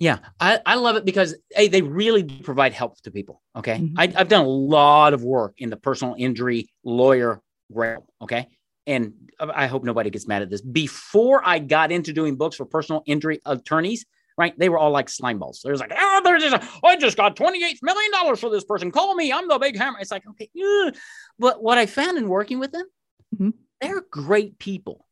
Yeah, 0.02 0.18
I, 0.40 0.58
I 0.66 0.74
love 0.74 0.96
it 0.96 1.04
because 1.04 1.36
hey, 1.52 1.68
they 1.68 1.80
really 1.80 2.24
provide 2.24 2.72
help 2.72 3.00
to 3.02 3.12
people. 3.12 3.40
Okay. 3.54 3.76
Mm-hmm. 3.76 4.00
I, 4.00 4.12
I've 4.16 4.26
done 4.26 4.44
a 4.44 4.48
lot 4.48 5.14
of 5.14 5.22
work 5.22 5.54
in 5.58 5.70
the 5.70 5.76
personal 5.76 6.16
injury 6.18 6.68
lawyer 6.82 7.40
realm. 7.70 8.02
Okay. 8.20 8.48
And 8.84 9.12
I 9.38 9.68
hope 9.68 9.84
nobody 9.84 10.10
gets 10.10 10.26
mad 10.26 10.42
at 10.42 10.50
this. 10.50 10.60
Before 10.60 11.40
I 11.46 11.60
got 11.60 11.92
into 11.92 12.12
doing 12.12 12.34
books 12.34 12.56
for 12.56 12.64
personal 12.64 13.04
injury 13.06 13.38
attorneys, 13.46 14.04
right? 14.36 14.58
They 14.58 14.68
were 14.68 14.76
all 14.76 14.90
like 14.90 15.08
slime 15.08 15.38
balls. 15.38 15.60
There's 15.62 15.78
like, 15.78 15.92
oh, 15.96 16.20
there's 16.24 16.42
just, 16.42 16.66
I 16.82 16.96
just 16.96 17.16
got 17.16 17.36
$28 17.36 17.76
million 17.80 18.36
for 18.36 18.50
this 18.50 18.64
person. 18.64 18.90
Call 18.90 19.14
me. 19.14 19.32
I'm 19.32 19.46
the 19.46 19.56
big 19.60 19.78
hammer. 19.78 20.00
It's 20.00 20.10
like, 20.10 20.24
okay. 20.30 20.50
Ugh. 20.60 20.96
But 21.38 21.62
what 21.62 21.78
I 21.78 21.86
found 21.86 22.18
in 22.18 22.28
working 22.28 22.58
with 22.58 22.72
them, 22.72 22.86
mm-hmm. 23.32 23.50
they're 23.80 24.02
great 24.10 24.58
people. 24.58 25.06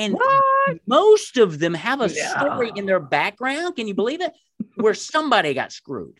And 0.00 0.14
what? 0.14 0.78
most 0.86 1.36
of 1.36 1.58
them 1.58 1.74
have 1.74 2.00
a 2.00 2.08
yeah. 2.08 2.38
story 2.38 2.72
in 2.74 2.86
their 2.86 3.00
background. 3.00 3.76
Can 3.76 3.86
you 3.86 3.94
believe 3.94 4.22
it? 4.22 4.32
Where 4.76 4.94
somebody 4.94 5.52
got 5.52 5.72
screwed. 5.72 6.18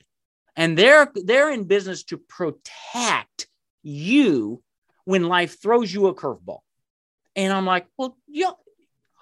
And 0.55 0.77
they're 0.77 1.11
they're 1.15 1.51
in 1.51 1.65
business 1.65 2.05
to 2.05 2.19
protect 2.19 3.47
you 3.83 4.63
when 5.05 5.29
life 5.29 5.61
throws 5.63 5.93
you 5.93 6.09
a 6.09 6.15
curveball. 6.15 6.61
And 7.37 7.53
I'm 7.53 7.65
like, 7.65 7.87
well, 7.97 8.17
yeah, 8.29 8.51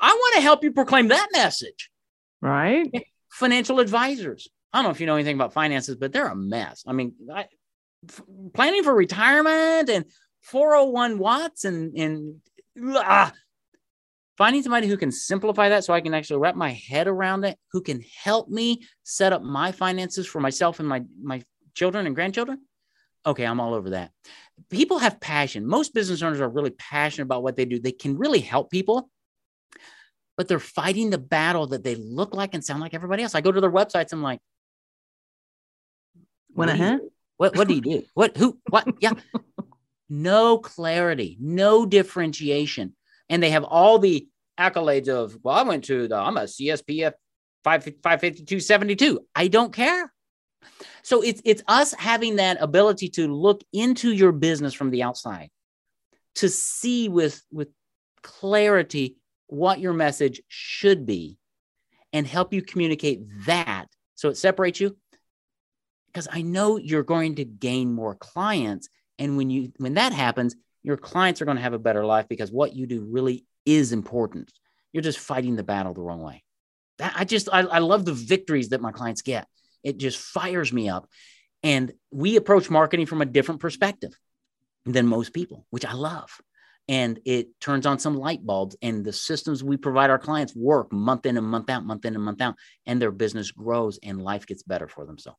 I 0.01 0.13
want 0.13 0.35
to 0.37 0.41
help 0.41 0.65
you 0.65 0.73
proclaim 0.73 1.09
that 1.09 1.29
message. 1.33 1.91
Right. 2.41 2.91
Financial 3.31 3.79
advisors. 3.79 4.49
I 4.73 4.79
don't 4.79 4.85
know 4.85 4.91
if 4.91 5.01
you 5.01 5.07
know 5.07 5.15
anything 5.15 5.37
about 5.37 5.53
finances, 5.53 5.97
but 5.97 6.13
they're 6.13 6.27
a 6.27 6.37
mess. 6.37 6.83
I 6.87 6.93
mean, 6.93 7.15
I, 7.33 7.47
f- 8.09 8.23
planning 8.55 8.83
for 8.83 8.95
retirement 8.95 9.89
and 9.89 10.05
401 10.43 11.19
watts 11.19 11.65
and, 11.65 11.97
and 11.97 12.41
ah, 12.97 13.33
finding 14.39 14.63
somebody 14.63 14.87
who 14.87 14.97
can 14.97 15.11
simplify 15.11 15.69
that 15.71 15.85
so 15.85 15.93
I 15.93 16.01
can 16.01 16.15
actually 16.15 16.39
wrap 16.39 16.55
my 16.55 16.71
head 16.71 17.09
around 17.09 17.45
it, 17.45 17.59
who 17.73 17.83
can 17.83 18.03
help 18.23 18.49
me 18.49 18.87
set 19.03 19.33
up 19.33 19.43
my 19.43 19.73
finances 19.73 20.29
for 20.29 20.41
myself 20.41 20.79
and 20.79 20.89
my, 20.89 21.03
my 21.21 21.43
children 21.75 22.07
and 22.07 22.15
grandchildren. 22.15 22.61
Okay, 23.27 23.45
I'm 23.45 23.59
all 23.59 23.75
over 23.75 23.91
that. 23.91 24.13
People 24.71 25.01
have 25.01 25.21
passion. 25.21 25.67
Most 25.67 25.93
business 25.93 26.23
owners 26.23 26.41
are 26.41 26.49
really 26.49 26.71
passionate 26.71 27.25
about 27.25 27.43
what 27.43 27.57
they 27.57 27.65
do. 27.65 27.81
They 27.81 27.91
can 27.91 28.17
really 28.17 28.39
help 28.39 28.71
people, 28.71 29.11
but 30.37 30.47
they're 30.47 30.61
fighting 30.61 31.11
the 31.11 31.19
battle 31.19 31.67
that 31.69 31.83
they 31.83 31.97
look 31.97 32.33
like 32.33 32.55
and 32.55 32.65
sound 32.65 32.81
like 32.81 32.95
everybody 32.95 33.25
else. 33.25 33.35
I 33.35 33.41
go 33.41 33.51
to 33.51 33.61
their 33.61 33.73
websites, 33.73 34.13
I'm 34.13 34.23
like, 34.23 34.39
what, 36.55 36.69
uh-huh. 36.69 36.99
what, 37.39 37.57
what 37.57 37.67
do 37.67 37.75
you 37.75 37.81
do? 37.81 38.05
What, 38.15 38.37
who, 38.37 38.57
what? 38.71 38.87
Yeah. 39.01 39.15
no 40.09 40.59
clarity, 40.59 41.37
no 41.41 41.87
differentiation 41.87 42.95
and 43.29 43.43
they 43.43 43.51
have 43.51 43.65
all 43.65 43.99
the 43.99 44.29
accolades 44.59 45.09
of, 45.09 45.37
well, 45.43 45.57
I 45.57 45.63
went 45.63 45.85
to 45.85 46.09
the, 46.09 46.17
I'm 46.17 46.37
a 46.37 46.43
CSPF 46.43 47.13
55272. 47.65 49.21
I 49.35 49.49
don't 49.49 49.73
care. 49.73 50.13
So 51.03 51.23
it's 51.23 51.41
it's 51.45 51.63
us 51.69 51.95
having 51.95 52.37
that 52.37 52.59
ability 52.61 53.09
to 53.11 53.33
look 53.33 53.63
into 53.73 54.13
your 54.13 54.33
business 54.33 54.75
from 54.75 54.91
the 54.91 55.03
outside, 55.03 55.51
to 56.37 56.49
see 56.49 57.09
with 57.09 57.43
with 57.51 57.69
clarity 58.23 59.17
what 59.47 59.81
your 59.81 59.93
message 59.93 60.43
should 60.49 61.07
be, 61.07 61.39
and 62.13 62.27
help 62.27 62.53
you 62.53 62.63
communicate 62.63 63.23
that 63.47 63.87
so 64.17 64.29
it 64.29 64.37
separates 64.37 64.81
you. 64.81 64.97
Because 66.09 66.29
I 66.31 66.43
know 66.43 66.77
you're 66.77 67.03
going 67.03 67.37
to 67.37 67.45
gain 67.45 67.93
more 67.93 68.15
clients, 68.15 68.89
and 69.19 69.37
when 69.37 69.51
you 69.51 69.73
when 69.79 69.95
that 69.95 70.13
happens, 70.13 70.57
your 70.89 70.97
clients 70.97 71.43
are 71.43 71.45
going 71.45 71.59
to 71.59 71.63
have 71.63 71.75
a 71.75 71.79
better 71.79 72.05
life 72.05 72.27
because 72.29 72.51
what 72.51 72.75
you 72.75 72.87
do 72.87 73.05
really 73.05 73.45
is 73.67 73.93
important. 73.93 74.51
You're 74.93 75.03
just 75.03 75.19
fighting 75.19 75.55
the 75.55 75.63
battle 75.63 75.93
the 75.93 76.01
wrong 76.01 76.23
way. 76.23 76.43
That, 76.97 77.13
I 77.15 77.25
just, 77.27 77.51
I, 77.53 77.61
I 77.61 77.79
love 77.81 78.07
the 78.07 78.15
victories 78.15 78.71
that 78.71 78.81
my 78.81 78.91
clients 78.91 79.21
get. 79.21 79.47
It 79.85 79.99
just 79.99 80.19
fires 80.19 80.73
me 80.73 80.89
up. 80.89 81.07
And 81.63 81.93
we 82.11 82.37
approach 82.37 82.71
marketing 82.71 83.05
from 83.05 83.21
a 83.21 83.27
different 83.27 83.61
perspective 83.61 84.19
than 84.87 85.07
most 85.07 85.35
people, 85.35 85.67
which 85.69 85.85
I 85.85 85.93
love. 85.93 86.31
And 86.89 87.21
it 87.27 87.49
turns 87.61 87.85
on 87.85 87.99
some 87.99 88.17
light 88.17 88.47
bulbs, 88.47 88.75
and 88.81 89.05
the 89.05 89.13
systems 89.13 89.63
we 89.63 89.77
provide 89.77 90.09
our 90.09 90.19
clients 90.19 90.57
work 90.57 90.91
month 90.91 91.27
in 91.27 91.37
and 91.37 91.47
month 91.47 91.69
out, 91.69 91.85
month 91.85 92.07
in 92.07 92.15
and 92.15 92.25
month 92.25 92.41
out, 92.41 92.55
and 92.87 93.03
their 93.03 93.11
business 93.11 93.51
grows 93.51 93.99
and 94.03 94.23
life 94.23 94.47
gets 94.47 94.63
better 94.63 94.89
for 94.89 95.05
them. 95.05 95.19
So 95.19 95.37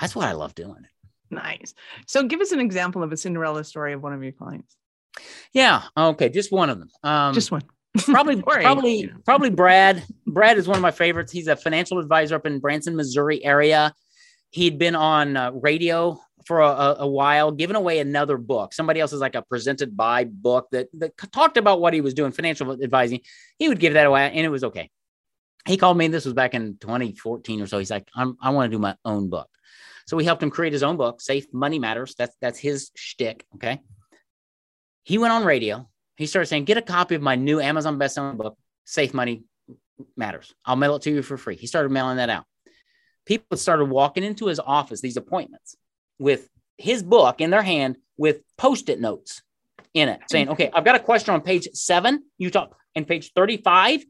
that's 0.00 0.16
what 0.16 0.26
I 0.26 0.32
love 0.32 0.56
doing. 0.56 0.84
Nice. 1.30 1.74
So 2.08 2.24
give 2.24 2.40
us 2.40 2.50
an 2.50 2.58
example 2.58 3.04
of 3.04 3.12
a 3.12 3.16
Cinderella 3.16 3.62
story 3.62 3.92
of 3.92 4.02
one 4.02 4.12
of 4.12 4.22
your 4.24 4.32
clients. 4.32 4.76
Yeah. 5.52 5.82
Okay. 5.96 6.28
Just 6.28 6.52
one 6.52 6.70
of 6.70 6.78
them. 6.78 6.90
Um, 7.02 7.34
just 7.34 7.50
one. 7.50 7.62
probably, 8.04 8.40
probably, 8.42 9.10
probably 9.24 9.50
Brad. 9.50 10.04
Brad 10.26 10.58
is 10.58 10.68
one 10.68 10.76
of 10.76 10.82
my 10.82 10.90
favorites. 10.90 11.32
He's 11.32 11.48
a 11.48 11.56
financial 11.56 11.98
advisor 11.98 12.36
up 12.36 12.46
in 12.46 12.60
Branson, 12.60 12.96
Missouri 12.96 13.44
area. 13.44 13.92
He'd 14.50 14.78
been 14.78 14.96
on 14.96 15.36
uh, 15.36 15.52
radio 15.52 16.20
for 16.46 16.60
a, 16.60 16.96
a, 17.00 17.06
while, 17.06 17.52
giving 17.52 17.76
away 17.76 18.00
another 18.00 18.36
book. 18.36 18.72
Somebody 18.72 19.00
else 19.00 19.12
is 19.12 19.20
like 19.20 19.34
a 19.34 19.42
presented 19.42 19.96
by 19.96 20.24
book 20.24 20.68
that, 20.72 20.88
that 20.94 21.12
talked 21.32 21.56
about 21.56 21.80
what 21.80 21.94
he 21.94 22.00
was 22.00 22.14
doing, 22.14 22.32
financial 22.32 22.72
advising. 22.82 23.20
He 23.58 23.68
would 23.68 23.78
give 23.78 23.92
that 23.92 24.06
away, 24.06 24.30
and 24.30 24.44
it 24.44 24.48
was 24.48 24.64
okay. 24.64 24.90
He 25.66 25.76
called 25.76 25.96
me. 25.96 26.08
This 26.08 26.24
was 26.24 26.34
back 26.34 26.54
in 26.54 26.76
2014 26.80 27.60
or 27.60 27.66
so. 27.66 27.78
He's 27.78 27.90
like, 27.90 28.08
i 28.16 28.50
want 28.50 28.70
to 28.70 28.76
do 28.76 28.80
my 28.80 28.96
own 29.04 29.28
book. 29.28 29.48
So 30.06 30.16
we 30.16 30.24
helped 30.24 30.42
him 30.42 30.50
create 30.50 30.72
his 30.72 30.82
own 30.82 30.96
book, 30.96 31.20
Safe 31.20 31.46
Money 31.52 31.78
Matters. 31.78 32.14
That's 32.16 32.34
that's 32.40 32.58
his 32.58 32.90
shtick. 32.96 33.44
Okay. 33.54 33.80
He 35.10 35.18
went 35.18 35.32
on 35.32 35.44
radio. 35.44 35.88
He 36.16 36.26
started 36.26 36.46
saying, 36.46 36.66
"Get 36.66 36.76
a 36.76 36.82
copy 36.82 37.16
of 37.16 37.20
my 37.20 37.34
new 37.34 37.58
Amazon 37.58 37.98
bestselling 37.98 38.36
book, 38.36 38.56
Safe 38.84 39.12
Money 39.12 39.42
Matters. 40.16 40.54
I'll 40.64 40.76
mail 40.76 40.94
it 40.94 41.02
to 41.02 41.10
you 41.10 41.22
for 41.22 41.36
free." 41.36 41.56
He 41.56 41.66
started 41.66 41.90
mailing 41.90 42.18
that 42.18 42.30
out. 42.30 42.44
People 43.26 43.56
started 43.56 43.86
walking 43.86 44.22
into 44.22 44.46
his 44.46 44.60
office, 44.60 45.00
these 45.00 45.16
appointments, 45.16 45.74
with 46.20 46.48
his 46.78 47.02
book 47.02 47.40
in 47.40 47.50
their 47.50 47.64
hand 47.64 47.96
with 48.18 48.42
post-it 48.56 49.00
notes 49.00 49.42
in 49.94 50.08
it, 50.08 50.20
saying, 50.30 50.48
"Okay, 50.50 50.70
I've 50.72 50.84
got 50.84 50.94
a 50.94 51.00
question 51.00 51.34
on 51.34 51.40
page 51.40 51.66
seven. 51.72 52.26
You 52.38 52.48
talk, 52.48 52.76
and 52.94 53.04
page 53.04 53.32
thirty-five. 53.32 54.04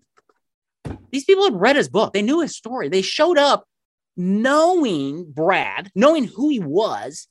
These 1.10 1.24
people 1.24 1.44
had 1.44 1.58
read 1.58 1.76
his 1.76 1.88
book. 1.88 2.12
They 2.12 2.20
knew 2.20 2.40
his 2.40 2.54
story. 2.54 2.90
They 2.90 3.00
showed 3.00 3.38
up 3.38 3.64
knowing 4.18 5.32
Brad, 5.32 5.90
knowing 5.94 6.24
who 6.24 6.50
he 6.50 6.60
was, 6.60 7.26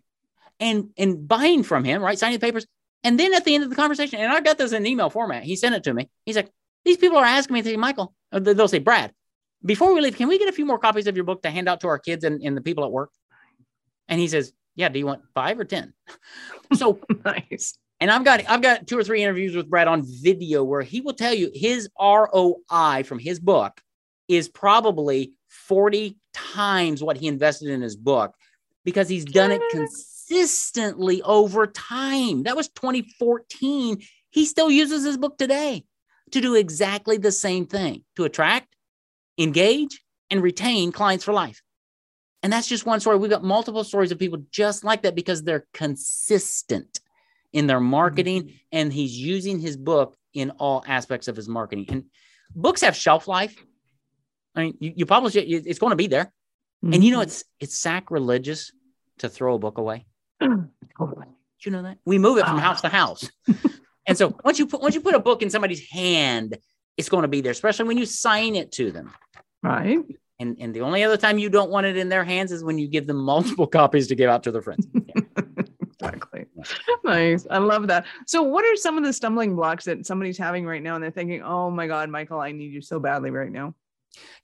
and 0.59 0.89
and 0.97 1.27
buying 1.27 1.61
from 1.61 1.83
him, 1.83 2.01
right? 2.01 2.17
Signing 2.17 2.39
the 2.39 2.47
papers. 2.47 2.65
And 3.03 3.19
then 3.19 3.33
at 3.33 3.45
the 3.45 3.55
end 3.55 3.63
of 3.63 3.69
the 3.69 3.75
conversation, 3.75 4.19
and 4.19 4.31
I 4.31 4.41
got 4.41 4.57
this 4.57 4.73
in 4.73 4.85
email 4.85 5.09
format. 5.09 5.43
He 5.43 5.55
sent 5.55 5.75
it 5.75 5.83
to 5.83 5.93
me. 5.93 6.09
He's 6.25 6.35
like, 6.35 6.51
"These 6.83 6.97
people 6.97 7.17
are 7.17 7.25
asking 7.25 7.53
me, 7.53 7.61
to 7.61 7.69
say, 7.69 7.77
Michael." 7.77 8.13
Uh, 8.31 8.39
they'll 8.39 8.67
say, 8.67 8.79
"Brad, 8.79 9.13
before 9.65 9.93
we 9.93 10.01
leave, 10.01 10.17
can 10.17 10.27
we 10.27 10.37
get 10.37 10.49
a 10.49 10.53
few 10.53 10.65
more 10.65 10.79
copies 10.79 11.07
of 11.07 11.15
your 11.15 11.25
book 11.25 11.41
to 11.43 11.49
hand 11.49 11.69
out 11.69 11.81
to 11.81 11.87
our 11.87 11.99
kids 11.99 12.23
and, 12.23 12.41
and 12.43 12.57
the 12.57 12.61
people 12.61 12.83
at 12.83 12.91
work?" 12.91 13.11
And 14.07 14.19
he 14.19 14.27
says, 14.27 14.53
"Yeah. 14.75 14.89
Do 14.89 14.99
you 14.99 15.05
want 15.05 15.23
five 15.33 15.59
or 15.59 15.65
ten? 15.65 15.93
So 16.75 16.99
nice. 17.25 17.75
And 17.99 18.11
I've 18.11 18.23
got 18.23 18.47
I've 18.49 18.61
got 18.61 18.87
two 18.87 18.97
or 18.97 19.03
three 19.03 19.23
interviews 19.23 19.55
with 19.55 19.69
Brad 19.69 19.87
on 19.87 20.03
video 20.05 20.63
where 20.63 20.81
he 20.81 21.01
will 21.01 21.13
tell 21.13 21.33
you 21.33 21.51
his 21.53 21.89
ROI 21.99 23.03
from 23.05 23.19
his 23.19 23.39
book 23.39 23.81
is 24.27 24.47
probably 24.47 25.33
40 25.49 26.15
times 26.33 27.03
what 27.03 27.17
he 27.17 27.27
invested 27.27 27.69
in 27.69 27.81
his 27.81 27.95
book 27.95 28.35
because 28.85 29.09
he's 29.09 29.25
done 29.25 29.51
it 29.51 29.61
consistently 30.29 31.21
over 31.23 31.67
time. 31.67 32.43
That 32.43 32.55
was 32.55 32.69
2014. 32.69 34.01
He 34.29 34.45
still 34.45 34.69
uses 34.69 35.03
his 35.03 35.17
book 35.17 35.37
today 35.37 35.83
to 36.31 36.41
do 36.41 36.55
exactly 36.55 37.17
the 37.17 37.31
same 37.31 37.65
thing 37.65 38.03
to 38.15 38.25
attract, 38.25 38.75
engage, 39.37 40.01
and 40.29 40.41
retain 40.41 40.91
clients 40.91 41.25
for 41.25 41.33
life. 41.33 41.61
And 42.43 42.53
that's 42.53 42.67
just 42.67 42.85
one 42.85 42.99
story. 42.99 43.17
We've 43.17 43.29
got 43.29 43.43
multiple 43.43 43.83
stories 43.83 44.11
of 44.11 44.19
people 44.19 44.43
just 44.51 44.83
like 44.83 45.01
that 45.01 45.15
because 45.15 45.43
they're 45.43 45.65
consistent 45.73 46.99
in 47.51 47.67
their 47.67 47.79
marketing 47.79 48.43
mm-hmm. 48.43 48.55
and 48.71 48.93
he's 48.93 49.17
using 49.17 49.59
his 49.59 49.75
book 49.75 50.15
in 50.33 50.51
all 50.51 50.83
aspects 50.87 51.27
of 51.27 51.35
his 51.35 51.49
marketing. 51.49 51.85
And 51.89 52.03
books 52.55 52.81
have 52.81 52.95
shelf 52.95 53.27
life. 53.27 53.55
I 54.55 54.63
mean, 54.63 54.77
you, 54.79 54.93
you 54.97 55.05
publish 55.05 55.35
it, 55.35 55.49
it's 55.49 55.79
going 55.79 55.91
to 55.91 55.97
be 55.97 56.07
there. 56.07 56.31
Mm-hmm. 56.83 56.93
And 56.93 57.03
you 57.03 57.11
know, 57.11 57.17
mm-hmm. 57.17 57.23
it's 57.23 57.43
it's 57.59 57.77
sacrilegious 57.77 58.71
to 59.17 59.27
throw 59.27 59.55
a 59.55 59.59
book 59.59 59.79
away. 59.79 60.05
you 60.41 61.71
know 61.71 61.83
that? 61.83 61.97
We 62.05 62.17
move 62.17 62.37
it 62.37 62.45
from 62.45 62.57
house 62.57 62.81
to 62.81 62.89
house. 62.89 63.29
and 64.07 64.17
so 64.17 64.35
once 64.43 64.59
you 64.59 64.67
put 64.67 64.81
once 64.81 64.95
you 64.95 65.01
put 65.01 65.15
a 65.15 65.19
book 65.19 65.41
in 65.41 65.49
somebody's 65.49 65.87
hand, 65.89 66.57
it's 66.97 67.09
going 67.09 67.23
to 67.23 67.27
be 67.27 67.41
there, 67.41 67.51
especially 67.51 67.85
when 67.87 67.97
you 67.97 68.05
sign 68.05 68.55
it 68.55 68.71
to 68.73 68.91
them. 68.91 69.11
Right. 69.63 69.99
And 70.39 70.57
and 70.59 70.73
the 70.73 70.81
only 70.81 71.03
other 71.03 71.17
time 71.17 71.37
you 71.37 71.49
don't 71.49 71.69
want 71.69 71.85
it 71.85 71.97
in 71.97 72.09
their 72.09 72.23
hands 72.23 72.51
is 72.51 72.63
when 72.63 72.77
you 72.77 72.87
give 72.87 73.07
them 73.07 73.17
multiple 73.17 73.67
copies 73.79 74.07
to 74.07 74.15
give 74.15 74.29
out 74.29 74.43
to 74.43 74.51
their 74.51 74.61
friends. 74.61 74.87
Yeah. 76.01 76.13
exactly. 76.13 76.45
Nice. 77.03 77.45
I 77.49 77.57
love 77.57 77.87
that. 77.87 78.05
So 78.25 78.41
what 78.41 78.63
are 78.63 78.77
some 78.77 78.97
of 78.97 79.03
the 79.03 79.11
stumbling 79.11 79.57
blocks 79.57 79.83
that 79.83 80.05
somebody's 80.05 80.37
having 80.37 80.65
right 80.65 80.81
now 80.81 80.95
and 80.95 81.03
they're 81.03 81.11
thinking, 81.11 81.41
"Oh 81.43 81.69
my 81.69 81.87
god, 81.87 82.09
Michael, 82.09 82.39
I 82.39 82.53
need 82.53 82.71
you 82.71 82.81
so 82.81 83.01
badly 83.01 83.31
right 83.31 83.51
now." 83.51 83.75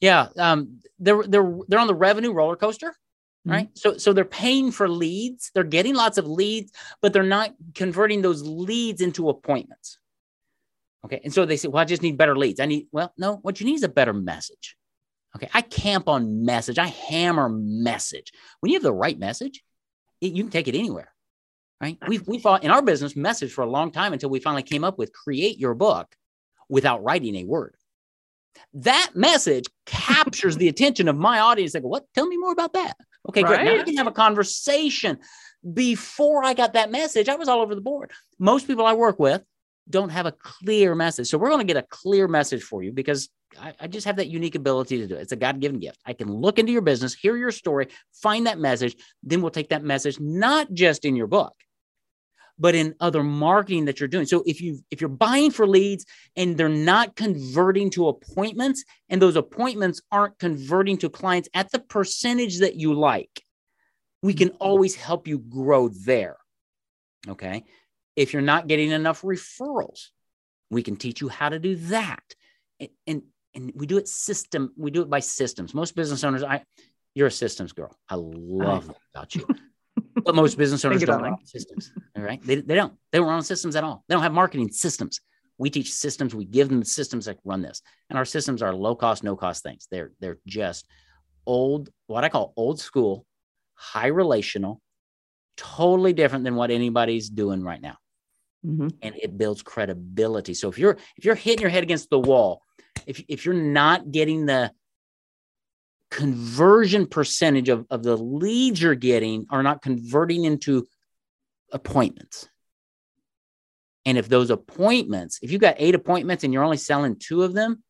Yeah, 0.01 0.27
um, 0.37 0.81
they're 0.99 1.23
they're 1.23 1.57
they're 1.69 1.79
on 1.79 1.87
the 1.87 1.95
revenue 1.95 2.33
roller 2.33 2.57
coaster 2.57 2.93
right? 3.45 3.67
Mm-hmm. 3.67 3.75
so 3.75 3.97
so 3.97 4.13
they're 4.13 4.25
paying 4.25 4.71
for 4.71 4.89
leads. 4.89 5.51
They're 5.53 5.63
getting 5.63 5.95
lots 5.95 6.17
of 6.17 6.27
leads 6.27 6.71
but 7.01 7.13
they're 7.13 7.23
not 7.23 7.53
converting 7.73 8.21
those 8.21 8.43
leads 8.43 9.01
into 9.01 9.29
appointments. 9.29 9.99
Okay 11.05 11.21
and 11.23 11.33
so 11.33 11.45
they 11.45 11.57
say 11.57 11.67
well 11.67 11.81
i 11.81 11.85
just 11.85 12.01
need 12.01 12.17
better 12.17 12.35
leads. 12.35 12.59
I 12.59 12.65
need 12.65 12.87
well 12.91 13.13
no 13.17 13.37
what 13.37 13.59
you 13.59 13.65
need 13.65 13.75
is 13.75 13.83
a 13.83 13.89
better 13.89 14.13
message. 14.13 14.75
Okay 15.35 15.49
i 15.53 15.61
camp 15.61 16.07
on 16.07 16.45
message. 16.45 16.77
I 16.79 16.87
hammer 16.87 17.49
message. 17.49 18.31
When 18.59 18.71
you 18.71 18.77
have 18.77 18.83
the 18.83 18.93
right 18.93 19.17
message 19.17 19.63
it, 20.21 20.31
you 20.33 20.43
can 20.43 20.51
take 20.51 20.67
it 20.67 20.75
anywhere 20.75 21.11
right? 21.81 21.97
We've 22.07 22.27
we 22.27 22.39
fought 22.39 22.63
in 22.63 22.71
our 22.71 22.81
business 22.81 23.15
message 23.15 23.51
for 23.51 23.63
a 23.63 23.69
long 23.69 23.91
time 23.91 24.13
until 24.13 24.29
we 24.29 24.39
finally 24.39 24.63
came 24.63 24.83
up 24.83 24.97
with 24.97 25.13
create 25.13 25.59
your 25.59 25.73
book 25.73 26.15
without 26.69 27.03
writing 27.03 27.35
a 27.35 27.43
word. 27.43 27.75
That 28.73 29.11
message 29.15 29.65
captures 29.85 30.57
the 30.57 30.69
attention 30.69 31.07
of 31.07 31.17
my 31.17 31.39
audience. 31.39 31.73
They 31.73 31.81
go, 31.81 31.87
What? 31.87 32.05
Tell 32.13 32.25
me 32.25 32.37
more 32.37 32.51
about 32.51 32.73
that. 32.73 32.97
Okay, 33.29 33.43
right? 33.43 33.55
great. 33.55 33.65
Now 33.65 33.77
we 33.77 33.83
can 33.83 33.97
have 33.97 34.07
a 34.07 34.11
conversation. 34.11 35.19
Before 35.73 36.43
I 36.43 36.53
got 36.53 36.73
that 36.73 36.91
message, 36.91 37.27
I 37.27 37.35
was 37.35 37.47
all 37.47 37.61
over 37.61 37.73
the 37.73 37.81
board. 37.81 38.11
Most 38.37 38.67
people 38.67 38.85
I 38.85 38.93
work 38.93 39.19
with 39.19 39.43
don't 39.89 40.09
have 40.09 40.25
a 40.25 40.31
clear 40.31 40.95
message. 40.95 41.27
So 41.27 41.37
we're 41.37 41.49
going 41.49 41.65
to 41.65 41.73
get 41.73 41.83
a 41.83 41.87
clear 41.89 42.27
message 42.27 42.63
for 42.63 42.83
you 42.83 42.91
because 42.91 43.29
I, 43.59 43.73
I 43.79 43.87
just 43.87 44.05
have 44.05 44.17
that 44.17 44.27
unique 44.27 44.55
ability 44.55 44.97
to 44.99 45.07
do 45.07 45.15
it. 45.15 45.21
It's 45.21 45.31
a 45.31 45.37
God 45.37 45.59
given 45.59 45.79
gift. 45.79 45.99
I 46.05 46.13
can 46.13 46.31
look 46.31 46.59
into 46.59 46.71
your 46.71 46.81
business, 46.81 47.13
hear 47.13 47.37
your 47.37 47.51
story, 47.51 47.87
find 48.13 48.47
that 48.47 48.59
message. 48.59 48.95
Then 49.23 49.41
we'll 49.41 49.51
take 49.51 49.69
that 49.69 49.83
message, 49.83 50.19
not 50.19 50.71
just 50.73 51.05
in 51.05 51.15
your 51.15 51.27
book, 51.27 51.53
but 52.57 52.75
in 52.75 52.95
other 52.99 53.23
marketing 53.23 53.85
that 53.85 53.99
you're 53.99 54.07
doing. 54.07 54.25
So 54.25 54.43
if 54.45 54.61
you 54.61 54.79
if 54.91 55.01
you're 55.01 55.09
buying 55.09 55.51
for 55.51 55.67
leads 55.67 56.05
and 56.35 56.57
they're 56.57 56.69
not 56.69 57.15
converting 57.15 57.89
to 57.91 58.07
appointments 58.07 58.83
and 59.09 59.21
those 59.21 59.35
appointments 59.35 60.01
aren't 60.11 60.39
converting 60.39 60.97
to 60.99 61.09
clients 61.09 61.49
at 61.53 61.71
the 61.71 61.79
percentage 61.79 62.59
that 62.59 62.75
you 62.75 62.93
like, 62.93 63.43
we 64.21 64.33
can 64.33 64.49
mm-hmm. 64.49 64.57
always 64.61 64.95
help 64.95 65.27
you 65.27 65.39
grow 65.39 65.89
there. 65.89 66.37
Okay? 67.27 67.65
If 68.15 68.31
you're 68.31 68.41
not 68.41 68.67
getting 68.67 68.91
enough 68.91 69.21
referrals, 69.21 70.07
we 70.69 70.83
can 70.83 70.95
teach 70.95 71.21
you 71.21 71.29
how 71.29 71.49
to 71.49 71.59
do 71.59 71.75
that. 71.75 72.23
And 72.79 72.89
and, 73.05 73.21
and 73.53 73.71
we 73.75 73.85
do 73.85 73.97
it 73.97 74.07
system 74.07 74.71
we 74.77 74.91
do 74.91 75.01
it 75.01 75.09
by 75.09 75.19
systems. 75.19 75.73
Most 75.73 75.95
business 75.95 76.23
owners 76.23 76.43
I 76.43 76.63
you're 77.13 77.27
a 77.27 77.31
systems 77.31 77.73
girl. 77.73 77.97
I 78.09 78.15
love 78.15 78.87
that 78.87 78.97
about 79.13 79.35
you. 79.35 79.47
but 80.23 80.35
most 80.35 80.57
business 80.57 80.83
owners 80.85 81.03
don't 81.03 81.21
run 81.21 81.45
systems. 81.45 81.91
All 82.15 82.23
right. 82.23 82.41
They, 82.41 82.55
they 82.55 82.75
don't. 82.75 82.93
They 83.11 83.19
don't 83.19 83.27
run 83.27 83.43
systems 83.43 83.75
at 83.75 83.83
all. 83.83 84.03
They 84.07 84.15
don't 84.15 84.23
have 84.23 84.33
marketing 84.33 84.71
systems. 84.71 85.21
We 85.57 85.69
teach 85.69 85.93
systems. 85.93 86.35
We 86.35 86.45
give 86.45 86.69
them 86.69 86.79
the 86.79 86.85
systems 86.85 87.25
that 87.25 87.37
run 87.43 87.61
this. 87.61 87.81
And 88.09 88.17
our 88.17 88.25
systems 88.25 88.61
are 88.61 88.73
low 88.73 88.95
cost, 88.95 89.23
no 89.23 89.35
cost 89.35 89.63
things. 89.63 89.87
They're 89.89 90.11
they're 90.19 90.37
just 90.45 90.85
old, 91.45 91.89
what 92.07 92.23
I 92.23 92.29
call 92.29 92.53
old 92.57 92.79
school, 92.79 93.25
high 93.75 94.07
relational, 94.07 94.81
totally 95.57 96.13
different 96.13 96.43
than 96.43 96.55
what 96.55 96.71
anybody's 96.71 97.29
doing 97.29 97.63
right 97.63 97.81
now. 97.81 97.97
Mm-hmm. 98.65 98.87
And 99.01 99.15
it 99.15 99.37
builds 99.37 99.61
credibility. 99.61 100.53
So 100.55 100.69
if 100.69 100.77
you're 100.77 100.97
if 101.17 101.23
you're 101.23 101.35
hitting 101.35 101.61
your 101.61 101.69
head 101.69 101.83
against 101.83 102.09
the 102.09 102.19
wall, 102.19 102.61
if 103.05 103.23
if 103.27 103.45
you're 103.45 103.55
not 103.55 104.11
getting 104.11 104.45
the 104.45 104.71
conversion 106.15 107.05
percentage 107.05 107.67
of, 107.67 107.85
of 107.89 108.01
the 108.01 108.15
leads 108.15 108.81
you're 108.81 108.95
getting 108.95 109.45
are 109.49 109.61
not 109.61 109.81
converting 109.81 110.45
into 110.45 110.87
appointments. 111.73 112.47
And 114.05 114.17
if 114.17 114.29
those 114.29 114.49
appointments, 114.49 115.39
if 115.41 115.51
you've 115.51 115.59
got 115.59 115.75
eight 115.77 115.93
appointments 115.93 116.45
and 116.45 116.53
you're 116.53 116.63
only 116.63 116.77
selling 116.77 117.17
two 117.17 117.43
of 117.43 117.53
them, 117.53 117.83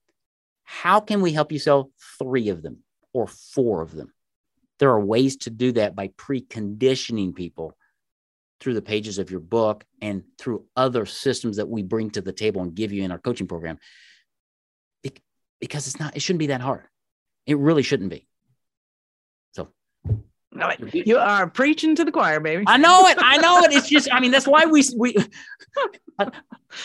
how 0.63 0.99
can 1.01 1.21
we 1.21 1.33
help 1.33 1.51
you 1.51 1.59
sell 1.59 1.91
three 2.17 2.49
of 2.49 2.63
them 2.63 2.79
or 3.13 3.27
four 3.27 3.83
of 3.83 3.91
them? 3.91 4.11
There 4.79 4.89
are 4.89 5.05
ways 5.05 5.37
to 5.37 5.51
do 5.51 5.73
that 5.73 5.95
by 5.95 6.07
preconditioning 6.07 7.35
people 7.35 7.77
through 8.59 8.73
the 8.73 8.81
pages 8.81 9.19
of 9.19 9.29
your 9.29 9.39
book 9.39 9.85
and 10.01 10.23
through 10.39 10.65
other 10.75 11.05
systems 11.05 11.57
that 11.57 11.69
we 11.69 11.83
bring 11.83 12.09
to 12.09 12.21
the 12.21 12.33
table 12.33 12.63
and 12.63 12.73
give 12.73 12.91
you 12.91 13.03
in 13.03 13.11
our 13.11 13.19
coaching 13.19 13.47
program. 13.47 13.77
Because 15.59 15.85
it's 15.85 15.99
not, 15.99 16.15
it 16.15 16.21
shouldn't 16.21 16.39
be 16.39 16.47
that 16.47 16.61
hard. 16.61 16.87
It 17.45 17.57
really 17.57 17.83
shouldn't 17.83 18.09
be. 18.09 18.25
So 19.51 19.69
you 20.91 21.17
are 21.17 21.49
preaching 21.49 21.95
to 21.95 22.05
the 22.05 22.11
choir, 22.11 22.39
baby. 22.39 22.63
I 22.67 22.77
know 22.77 23.07
it. 23.07 23.17
I 23.19 23.37
know 23.37 23.63
it. 23.63 23.73
It's 23.73 23.89
just, 23.89 24.07
I 24.11 24.19
mean, 24.19 24.31
that's 24.31 24.47
why 24.47 24.65
we, 24.65 24.83
we, 24.97 25.15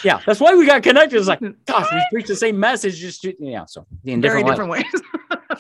yeah, 0.05 0.21
that's 0.27 0.41
why 0.41 0.55
we 0.55 0.67
got 0.67 0.83
connected. 0.83 1.19
It's 1.19 1.29
like, 1.29 1.41
gosh, 1.67 1.87
we 1.93 2.05
preach 2.13 2.27
the 2.27 2.37
same 2.37 2.59
message, 2.59 2.99
just, 2.99 3.27
yeah. 3.39 3.65
So 3.67 3.87
in 4.05 4.21
different 4.21 4.47
very 4.47 4.53
different 4.53 4.71
ways. 4.71 4.85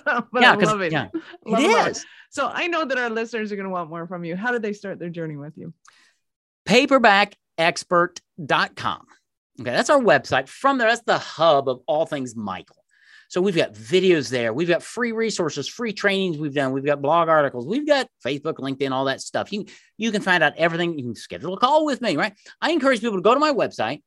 yeah, 0.06 0.52
I 0.52 0.56
love 0.56 0.82
it. 0.82 0.92
Yeah, 0.92 1.08
love 1.46 1.62
it 1.62 1.90
is. 1.90 2.04
So 2.30 2.48
I 2.48 2.68
know 2.68 2.84
that 2.84 2.98
our 2.98 3.10
listeners 3.10 3.52
are 3.52 3.56
going 3.56 3.66
to 3.66 3.70
want 3.70 3.90
more 3.90 4.06
from 4.06 4.24
you. 4.24 4.36
How 4.36 4.52
did 4.52 4.62
they 4.62 4.72
start 4.72 4.98
their 4.98 5.10
journey 5.10 5.36
with 5.36 5.56
you? 5.56 5.74
Paperbackexpert.com. 6.66 9.06
Okay, 9.60 9.70
that's 9.70 9.90
our 9.90 10.00
website. 10.00 10.48
From 10.48 10.78
there, 10.78 10.88
that's 10.88 11.02
the 11.02 11.18
hub 11.18 11.68
of 11.68 11.82
all 11.86 12.06
things 12.06 12.34
Michael. 12.34 12.79
So 13.30 13.40
we've 13.40 13.54
got 13.54 13.74
videos 13.74 14.28
there. 14.28 14.52
We've 14.52 14.68
got 14.68 14.82
free 14.82 15.12
resources, 15.12 15.68
free 15.68 15.92
trainings 15.92 16.36
we've 16.36 16.52
done. 16.52 16.72
We've 16.72 16.84
got 16.84 17.00
blog 17.00 17.28
articles. 17.28 17.64
We've 17.64 17.86
got 17.86 18.08
Facebook, 18.26 18.54
LinkedIn, 18.54 18.90
all 18.90 19.04
that 19.04 19.20
stuff. 19.20 19.52
You, 19.52 19.66
you 19.96 20.10
can 20.10 20.20
find 20.20 20.42
out 20.42 20.54
everything. 20.56 20.98
You 20.98 21.04
can 21.04 21.14
schedule 21.14 21.54
a 21.54 21.56
call 21.56 21.86
with 21.86 22.00
me, 22.00 22.16
right? 22.16 22.34
I 22.60 22.72
encourage 22.72 23.00
people 23.00 23.18
to 23.18 23.22
go 23.22 23.32
to 23.32 23.38
my 23.38 23.52
website, 23.52 24.02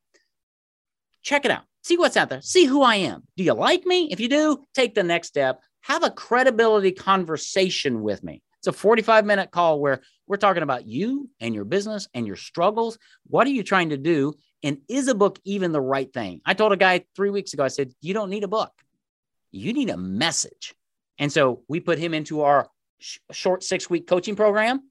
check 1.22 1.46
it 1.46 1.52
out, 1.52 1.64
see 1.84 1.96
what's 1.96 2.18
out 2.18 2.28
there, 2.28 2.42
see 2.42 2.66
who 2.66 2.82
I 2.82 2.96
am. 2.96 3.24
Do 3.38 3.46
you 3.46 3.54
like 3.54 3.86
me? 3.86 4.10
If 4.12 4.20
you 4.20 4.28
do, 4.28 4.62
take 4.74 4.94
the 4.94 5.04
next 5.04 5.30
step. 5.30 5.62
Have 5.84 6.04
a 6.04 6.12
credibility 6.12 6.92
conversation 6.92 8.02
with 8.02 8.26
me. 8.26 8.42
It's 8.60 8.68
a 8.68 8.74
45 8.74 9.26
minute 9.26 9.52
call 9.52 9.80
where 9.80 10.02
we're 10.28 10.36
talking 10.36 10.64
about 10.64 10.86
you 10.86 11.30
and 11.40 11.56
your 11.56 11.66
business 11.66 12.10
and 12.14 12.28
your 12.28 12.36
struggles. 12.36 12.98
What 13.28 13.48
are 13.48 13.52
you 13.52 13.64
trying 13.64 13.92
to 13.92 13.98
do? 13.98 14.34
And 14.64 14.80
is 14.90 15.08
a 15.08 15.16
book 15.16 15.40
even 15.46 15.72
the 15.72 15.82
right 15.82 16.12
thing? 16.12 16.42
I 16.46 16.56
told 16.56 16.74
a 16.74 16.78
guy 16.78 17.06
three 17.16 17.30
weeks 17.30 17.54
ago, 17.54 17.64
I 17.64 17.70
said, 17.70 17.94
You 18.02 18.14
don't 18.14 18.30
need 18.30 18.44
a 18.44 18.50
book 18.50 18.72
you 19.54 19.72
need 19.72 19.90
a 19.90 19.98
message. 19.98 20.74
And 21.20 21.32
so 21.32 21.64
we 21.70 21.80
put 21.80 22.00
him 22.00 22.14
into 22.14 22.42
our 22.42 22.68
sh- 23.00 23.20
short 23.32 23.64
six 23.64 23.90
week 23.90 24.08
coaching 24.08 24.36
program 24.36 24.82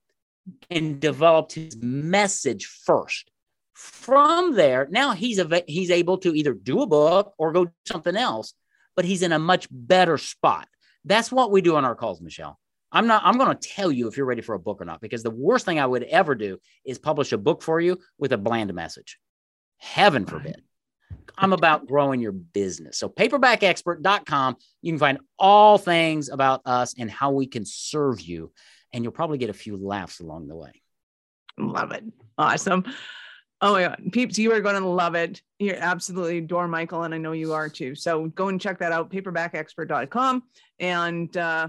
and 0.70 1.00
developed 1.00 1.52
his 1.52 1.76
message 1.76 2.66
first. 2.66 3.30
From 3.74 4.54
there, 4.54 4.86
now 4.90 5.12
he's 5.12 5.38
a, 5.38 5.64
he's 5.66 5.90
able 5.90 6.18
to 6.18 6.34
either 6.34 6.54
do 6.54 6.82
a 6.82 6.86
book 6.86 7.34
or 7.36 7.52
go 7.52 7.64
do 7.66 7.72
something 7.86 8.16
else, 8.16 8.54
but 8.94 9.04
he's 9.04 9.22
in 9.22 9.32
a 9.32 9.38
much 9.38 9.66
better 9.70 10.16
spot. 10.18 10.68
That's 11.04 11.32
what 11.32 11.50
we 11.50 11.60
do 11.60 11.76
on 11.76 11.84
our 11.84 11.96
calls, 11.96 12.20
Michelle. 12.20 12.58
I'm 12.92 13.06
not 13.06 13.22
I'm 13.24 13.38
going 13.38 13.56
to 13.56 13.68
tell 13.68 13.90
you 13.90 14.06
if 14.06 14.16
you're 14.16 14.26
ready 14.26 14.42
for 14.42 14.54
a 14.54 14.58
book 14.60 14.80
or 14.80 14.84
not 14.84 15.00
because 15.00 15.22
the 15.22 15.30
worst 15.30 15.64
thing 15.64 15.80
I 15.80 15.86
would 15.86 16.02
ever 16.04 16.34
do 16.34 16.58
is 16.84 16.98
publish 16.98 17.32
a 17.32 17.38
book 17.38 17.62
for 17.62 17.80
you 17.80 17.98
with 18.18 18.32
a 18.32 18.38
bland 18.38 18.72
message. 18.74 19.18
Heaven 19.78 20.26
forbid. 20.26 20.62
I'm 21.36 21.52
about 21.52 21.86
growing 21.86 22.20
your 22.20 22.32
business. 22.32 22.98
So 22.98 23.08
paperbackexpert.com, 23.08 24.56
you 24.80 24.92
can 24.92 24.98
find 24.98 25.18
all 25.38 25.78
things 25.78 26.28
about 26.28 26.62
us 26.64 26.94
and 26.98 27.10
how 27.10 27.32
we 27.32 27.46
can 27.46 27.64
serve 27.64 28.20
you. 28.20 28.52
And 28.92 29.04
you'll 29.04 29.12
probably 29.12 29.38
get 29.38 29.50
a 29.50 29.54
few 29.54 29.76
laughs 29.76 30.20
along 30.20 30.48
the 30.48 30.56
way. 30.56 30.82
Love 31.58 31.92
it. 31.92 32.04
Awesome. 32.36 32.84
Oh 33.60 33.72
my 33.74 33.82
God. 33.82 34.02
Peeps, 34.12 34.38
you 34.38 34.52
are 34.52 34.60
going 34.60 34.80
to 34.80 34.88
love 34.88 35.14
it. 35.14 35.40
You're 35.58 35.76
absolutely 35.76 36.38
adore 36.38 36.66
Michael, 36.66 37.04
and 37.04 37.14
I 37.14 37.18
know 37.18 37.32
you 37.32 37.52
are 37.52 37.68
too. 37.68 37.94
So 37.94 38.26
go 38.26 38.48
and 38.48 38.60
check 38.60 38.78
that 38.80 38.92
out, 38.92 39.10
paperbackexpert.com, 39.10 40.42
and 40.80 41.36
uh, 41.36 41.68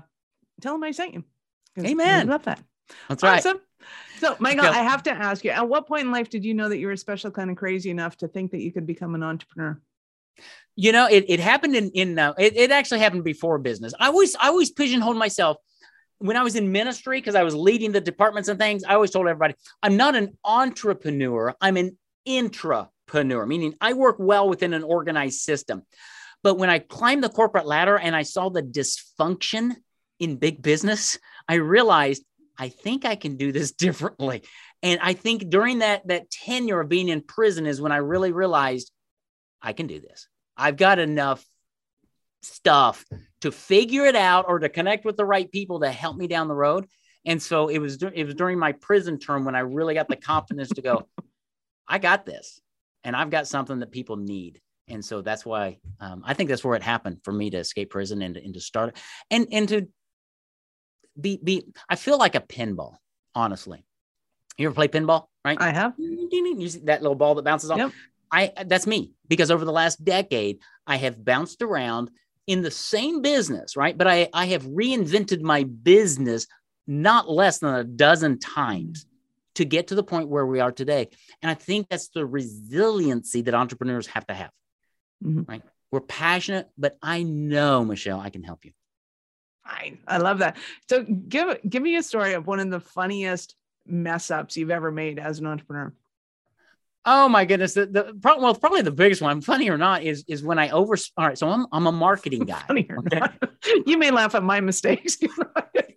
tell 0.62 0.76
him 0.76 0.84
I 0.84 0.92
sent 0.92 1.14
you. 1.14 1.24
Amen. 1.80 2.28
love 2.28 2.44
that. 2.44 2.60
That's 3.10 3.24
awesome. 3.24 3.58
right. 3.58 3.64
So, 4.20 4.36
Michael, 4.40 4.66
I 4.66 4.84
have 4.84 5.04
to 5.04 5.12
ask 5.12 5.44
you, 5.44 5.52
at 5.52 5.68
what 5.68 5.88
point 5.88 6.06
in 6.06 6.12
life 6.12 6.30
did 6.30 6.46
you 6.46 6.54
know 6.54 6.70
that 6.70 6.78
you 6.78 6.88
were 6.88 6.96
special 6.96 7.32
kind 7.32 7.50
of 7.50 7.58
crazy 7.58 7.90
enough 7.90 8.18
to 8.18 8.28
think 8.28 8.52
that 8.52 8.62
you 8.62 8.72
could 8.72 8.88
become 8.88 9.16
an 9.16 9.24
entrepreneur? 9.24 9.80
You 10.76 10.92
know, 10.92 11.08
it, 11.08 11.26
it 11.28 11.40
happened 11.40 11.76
in, 11.76 11.92
in 11.92 12.18
uh, 12.18 12.34
it, 12.38 12.56
it 12.56 12.72
actually 12.72 13.00
happened 13.00 13.24
before 13.24 13.60
business. 13.60 13.94
I 14.00 14.08
always, 14.08 14.36
I 14.36 14.48
always 14.48 14.72
pigeonholed 14.72 15.18
myself 15.18 15.58
when 16.24 16.38
I 16.38 16.44
was 16.44 16.56
in 16.56 16.72
ministry, 16.72 17.20
because 17.20 17.36
I 17.36 17.44
was 17.44 17.54
leading 17.54 17.92
the 17.92 18.00
departments 18.00 18.48
and 18.48 18.58
things, 18.58 18.86
I 18.86 18.94
always 18.94 19.12
told 19.12 19.28
everybody, 19.28 19.56
I'm 19.82 19.98
not 19.98 20.16
an 20.16 20.38
entrepreneur, 20.46 21.54
I'm 21.60 21.76
an 21.76 21.98
intrapreneur, 22.26 23.46
meaning 23.46 23.74
I 23.82 23.92
work 23.92 24.16
well 24.20 24.48
within 24.48 24.74
an 24.74 24.84
organized 24.84 25.42
system. 25.42 25.84
But 26.42 26.58
when 26.58 26.70
I 26.70 26.80
climbed 26.80 27.26
the 27.26 27.30
corporate 27.30 27.66
ladder 27.66 27.98
and 27.98 28.16
I 28.16 28.24
saw 28.24 28.48
the 28.48 28.64
dysfunction 28.64 29.76
in 30.18 30.38
big 30.38 30.62
business, 30.62 31.20
I 31.50 31.56
realized 31.56 32.24
I 32.58 32.70
think 32.70 33.06
I 33.06 33.16
can 33.16 33.38
do 33.38 33.52
this 33.52 33.72
differently. 33.86 34.44
And 34.82 35.00
I 35.02 35.14
think 35.14 35.50
during 35.50 35.80
that 35.80 36.08
that 36.08 36.30
tenure 36.30 36.82
of 36.82 36.90
being 36.90 37.10
in 37.10 37.22
prison 37.22 37.66
is 37.66 37.82
when 37.82 37.92
I 37.92 37.98
really 37.98 38.32
realized 38.32 38.92
I 39.62 39.74
can 39.74 39.88
do 39.88 40.00
this. 40.00 40.28
I've 40.58 40.78
got 40.78 41.00
enough 41.00 41.44
stuff 42.42 43.06
to 43.42 43.52
figure 43.52 44.06
it 44.06 44.16
out 44.16 44.46
or 44.48 44.60
to 44.60 44.70
connect 44.70 45.06
with 45.06 45.18
the 45.18 45.26
right 45.26 45.50
people 45.50 45.80
to 45.80 45.90
help 45.90 46.18
me 46.18 46.28
down 46.28 46.48
the 46.48 46.56
road. 46.56 46.86
And 47.26 47.42
so 47.42 47.70
it 47.70 47.80
was 47.80 48.02
it 48.02 48.26
was 48.26 48.36
during 48.36 48.60
my 48.60 48.74
prison 48.74 49.18
term 49.18 49.46
when 49.46 49.56
I 49.56 49.60
really 49.60 49.94
got 49.94 50.10
the 50.10 50.18
confidence 50.18 50.70
to 50.70 50.82
go, 50.82 51.08
I 51.88 51.98
got 52.00 52.26
this, 52.26 52.62
and 53.04 53.16
I've 53.16 53.30
got 53.30 53.48
something 53.48 53.80
that 53.80 53.92
people 53.92 54.18
need. 54.18 54.62
And 54.90 55.04
so 55.04 55.22
that's 55.22 55.46
why 55.46 55.80
um, 56.02 56.24
I 56.26 56.34
think 56.34 56.50
that's 56.50 56.64
where 56.64 56.76
it 56.76 56.84
happened 56.84 57.20
for 57.24 57.32
me 57.32 57.50
to 57.52 57.58
escape 57.58 57.92
prison 57.92 58.22
and, 58.22 58.36
and 58.36 58.54
to 58.54 58.60
start 58.60 58.98
and 59.32 59.48
and 59.52 59.70
to 59.70 59.88
be 61.20 61.40
be. 61.44 61.66
I 61.90 61.96
feel 61.96 62.18
like 62.18 62.36
a 62.36 62.42
pinball, 62.42 62.96
honestly. 63.36 63.86
You 64.58 64.68
ever 64.68 64.76
play 64.76 64.88
pinball? 64.88 65.28
Right? 65.44 65.60
I 65.60 65.72
have. 65.72 65.94
You 65.98 66.70
see 66.70 66.82
that 66.86 67.02
little 67.02 67.16
ball 67.16 67.36
that 67.36 67.44
bounces 67.44 67.72
off. 67.72 67.78
Yep. 67.78 67.92
I 68.32 68.52
that's 68.66 68.88
me 68.88 69.14
because 69.28 69.52
over 69.52 69.64
the 69.64 69.72
last 69.72 70.04
decade 70.04 70.60
I 70.88 70.96
have 70.98 71.24
bounced 71.24 71.62
around 71.62 72.10
in 72.48 72.62
the 72.62 72.72
same 72.72 73.22
business, 73.22 73.78
right? 73.78 73.98
But 73.98 74.08
I 74.08 74.30
I 74.34 74.46
have 74.48 74.64
reinvented 74.64 75.42
my 75.42 75.64
business 75.64 76.48
not 76.88 77.30
less 77.30 77.60
than 77.60 77.76
a 77.76 77.84
dozen 77.84 78.40
times 78.40 79.06
to 79.56 79.66
get 79.66 79.88
to 79.88 79.96
the 79.96 80.04
point 80.04 80.30
where 80.30 80.46
we 80.46 80.60
are 80.60 80.72
today. 80.72 81.10
And 81.42 81.50
I 81.50 81.54
think 81.54 81.88
that's 81.90 82.10
the 82.10 82.26
resiliency 82.26 83.42
that 83.44 83.54
entrepreneurs 83.54 84.08
have 84.08 84.26
to 84.28 84.34
have. 84.34 84.52
Mhm. 85.24 85.48
Right? 85.48 85.62
We're 85.92 86.02
passionate, 86.02 86.70
but 86.76 86.98
I 87.04 87.22
know, 87.22 87.86
Michelle, 87.86 88.20
I 88.20 88.32
can 88.32 88.42
help 88.42 88.66
you. 88.66 88.72
Fine. 89.66 90.00
I 90.08 90.18
love 90.18 90.40
that. 90.40 90.58
So 90.90 91.04
give 91.04 91.58
give 91.68 91.82
me 91.82 91.96
a 91.96 92.04
story 92.04 92.34
of 92.34 92.48
one 92.48 92.60
of 92.60 92.70
the 92.70 92.80
funniest 92.80 93.56
mess 93.86 94.32
ups 94.32 94.58
you've 94.58 94.72
ever 94.72 94.92
made 94.92 95.20
as 95.20 95.40
an 95.40 95.46
entrepreneur. 95.46 95.94
Oh 97.06 97.28
my 97.28 97.44
goodness. 97.44 97.74
The, 97.74 97.86
the 97.86 98.18
pro- 98.22 98.40
well, 98.40 98.56
probably 98.56 98.82
the 98.82 98.92
biggest 98.92 99.22
one, 99.22 99.42
funny 99.42 99.70
or 99.70 99.78
not, 99.78 100.04
is 100.04 100.24
is 100.28 100.44
when 100.44 100.60
I 100.60 100.70
over 100.70 100.96
all 101.18 101.28
right. 101.28 101.38
So 101.38 101.50
I'm 101.50 101.66
I'm 101.72 101.88
a 101.88 101.92
marketing 101.92 102.46
guy. 102.46 102.62
Funny 102.68 102.88
or 102.90 103.00
okay? 103.00 103.20
not. 103.20 103.34
You 103.86 103.98
may 103.98 104.12
laugh 104.12 104.36
at 104.36 104.44
my 104.44 104.60
mistakes. 104.60 105.18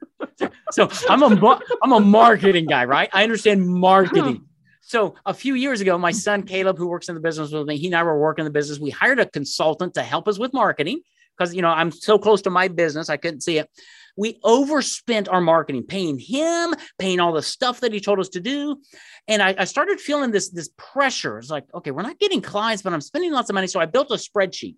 so 0.71 0.89
I'm 1.09 1.23
a 1.23 1.61
I'm 1.83 1.93
a 1.93 2.01
marketing 2.01 2.67
guy, 2.67 2.85
right? 2.85 3.09
I 3.13 3.25
understand 3.25 3.67
marketing. 3.67 4.45
So 4.83 5.17
a 5.27 5.35
few 5.35 5.55
years 5.55 5.81
ago, 5.81 5.99
my 5.99 6.13
son 6.13 6.45
Caleb, 6.45 6.79
who 6.79 6.87
works 6.87 7.09
in 7.09 7.17
the 7.17 7.21
business 7.21 7.51
with 7.51 7.67
me, 7.67 7.77
he 7.77 7.87
and 7.87 7.97
I 7.97 8.05
were 8.05 8.21
working 8.21 8.43
in 8.43 8.47
the 8.47 8.57
business. 8.57 8.79
We 8.79 8.91
hired 8.91 9.19
a 9.19 9.27
consultant 9.27 9.95
to 9.95 10.03
help 10.03 10.29
us 10.29 10.39
with 10.39 10.53
marketing 10.53 11.03
because 11.37 11.55
you 11.55 11.62
know 11.62 11.68
I'm 11.68 11.90
so 11.90 12.18
close 12.18 12.42
to 12.42 12.51
my 12.51 12.68
business, 12.68 13.11
I 13.11 13.16
couldn't 13.16 13.42
see 13.42 13.59
it. 13.59 13.70
We 14.16 14.38
overspent 14.42 15.29
our 15.29 15.42
marketing, 15.42 15.85
paying 15.85 16.18
him, 16.18 16.75
paying 16.99 17.20
all 17.20 17.33
the 17.33 17.42
stuff 17.42 17.81
that 17.81 17.92
he 17.92 18.01
told 18.01 18.18
us 18.18 18.31
to 18.31 18.40
do, 18.40 18.81
and 19.29 19.42
I, 19.42 19.55
I 19.59 19.64
started 19.64 20.01
feeling 20.01 20.31
this 20.31 20.51
this 20.51 20.70
pressure. 20.77 21.38
It's 21.38 21.51
like, 21.51 21.64
okay, 21.75 21.90
we're 21.90 22.03
not 22.03 22.18
getting 22.18 22.40
clients, 22.40 22.83
but 22.83 22.92
I'm 22.92 23.01
spending 23.01 23.33
lots 23.33 23.51
of 23.51 23.55
money. 23.55 23.66
So 23.66 23.81
I 23.81 23.87
built 23.87 24.11
a 24.11 24.14
spreadsheet. 24.14 24.77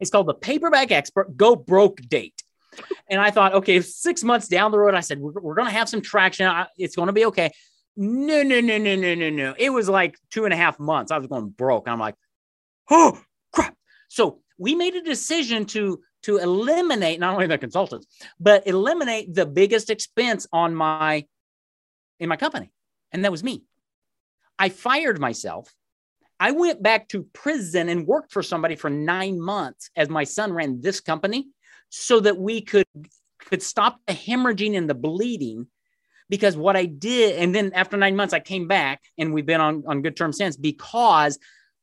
It's 0.00 0.10
called 0.10 0.28
the 0.28 0.34
Paperback 0.34 0.92
Expert 0.92 1.36
Go 1.36 1.56
Broke 1.56 2.00
Date. 2.02 2.42
And 3.10 3.20
I 3.20 3.30
thought, 3.30 3.54
okay, 3.54 3.80
six 3.80 4.22
months 4.22 4.46
down 4.48 4.70
the 4.70 4.78
road, 4.78 4.94
I 4.94 5.00
said, 5.00 5.18
we're, 5.18 5.32
we're 5.32 5.54
going 5.54 5.66
to 5.66 5.74
have 5.74 5.88
some 5.88 6.00
traction. 6.00 6.46
I- 6.46 6.68
It's 6.76 6.94
going 6.94 7.08
to 7.08 7.12
be 7.12 7.24
okay. 7.26 7.50
No, 7.96 8.42
no, 8.44 8.60
no, 8.60 8.78
no, 8.78 8.94
no, 8.94 9.14
no, 9.14 9.30
no. 9.30 9.54
It 9.58 9.70
was 9.70 9.88
like 9.88 10.16
two 10.30 10.44
and 10.44 10.54
a 10.54 10.56
half 10.56 10.78
months. 10.78 11.10
I 11.10 11.18
was 11.18 11.26
going 11.26 11.48
broke. 11.48 11.88
I'm 11.88 11.98
like, 11.98 12.14
oh, 12.90 13.20
crap. 13.52 13.74
So 14.08 14.40
we 14.58 14.74
made 14.74 14.94
a 14.94 15.02
decision 15.02 15.64
to 15.66 16.00
to 16.24 16.38
eliminate 16.38 17.20
not 17.20 17.34
only 17.34 17.46
the 17.46 17.58
consultants, 17.58 18.06
but 18.40 18.66
eliminate 18.66 19.32
the 19.32 19.46
biggest 19.46 19.88
expense 19.88 20.46
on 20.52 20.74
my 20.74 21.24
in 22.18 22.28
my 22.28 22.36
company. 22.36 22.70
And 23.12 23.24
that 23.24 23.30
was 23.30 23.44
me. 23.44 23.62
I 24.58 24.68
fired 24.68 25.20
myself. 25.20 25.72
I 26.40 26.50
went 26.52 26.82
back 26.82 27.08
to 27.08 27.26
prison 27.32 27.88
and 27.88 28.06
worked 28.06 28.32
for 28.32 28.42
somebody 28.42 28.76
for 28.76 28.90
nine 28.90 29.40
months 29.40 29.90
as 29.96 30.08
my 30.08 30.24
son 30.24 30.52
ran 30.52 30.80
this 30.80 31.00
company 31.00 31.48
so 31.88 32.20
that 32.20 32.36
we 32.36 32.60
could 32.60 32.86
could 33.38 33.62
stop 33.62 34.00
the 34.06 34.12
hemorrhaging 34.12 34.76
and 34.76 34.90
the 34.90 34.94
bleeding 34.94 35.68
because 36.28 36.56
what 36.56 36.76
I 36.76 36.84
did, 36.84 37.38
and 37.38 37.54
then 37.54 37.72
after 37.74 37.96
nine 37.96 38.14
months, 38.14 38.34
I 38.34 38.40
came 38.40 38.68
back 38.68 39.00
and 39.16 39.32
we've 39.32 39.46
been 39.46 39.60
on, 39.60 39.84
on 39.86 40.02
good 40.02 40.16
terms 40.16 40.36
since 40.36 40.56
because 40.56 41.38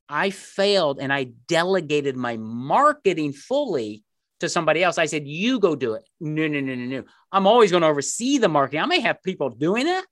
I 0.10 0.30
failed 0.30 1.00
and 1.00 1.12
I 1.12 1.26
delegated 1.48 2.16
my 2.16 2.38
marketing 2.38 3.34
fully 3.34 4.04
to 4.40 4.50
somebody 4.50 4.84
else. 4.84 4.98
I 4.98 5.06
said, 5.06 5.28
You 5.28 5.60
go 5.60 5.76
do 5.76 5.94
it. 5.94 6.08
No, 6.20 6.48
no, 6.48 6.60
no, 6.60 6.76
no, 6.76 6.86
no. 6.86 7.04
I'm 7.32 7.48
always 7.48 7.72
going 7.72 7.82
to 7.82 7.88
oversee 7.88 8.38
the 8.38 8.50
marketing. 8.50 8.82
I 8.82 8.86
may 8.86 9.00
have 9.02 9.24
people 9.24 9.50
doing 9.50 9.88
it, 9.88 10.06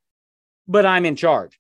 but 0.68 0.86
I'm 0.86 1.06
in 1.06 1.16
charge. 1.16 1.60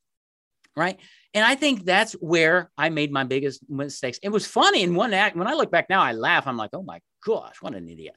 Right. 0.76 1.00
And 1.36 1.46
I 1.46 1.56
think 1.56 1.86
that's 1.86 2.14
where 2.14 2.72
I 2.78 2.90
made 2.90 3.12
my 3.12 3.24
biggest 3.24 3.68
mistakes. 3.70 4.20
It 4.22 4.30
was 4.30 4.46
funny 4.46 4.84
in 4.84 4.96
one 4.96 5.14
act. 5.14 5.36
When 5.36 5.48
I 5.48 5.54
look 5.54 5.72
back 5.72 5.90
now, 5.90 6.02
I 6.02 6.14
laugh. 6.14 6.48
I'm 6.48 6.58
like, 6.58 6.72
oh 6.74 6.84
my 6.84 7.00
gosh, 7.26 7.56
what 7.62 7.76
an 7.76 7.90
idiot. 7.90 8.16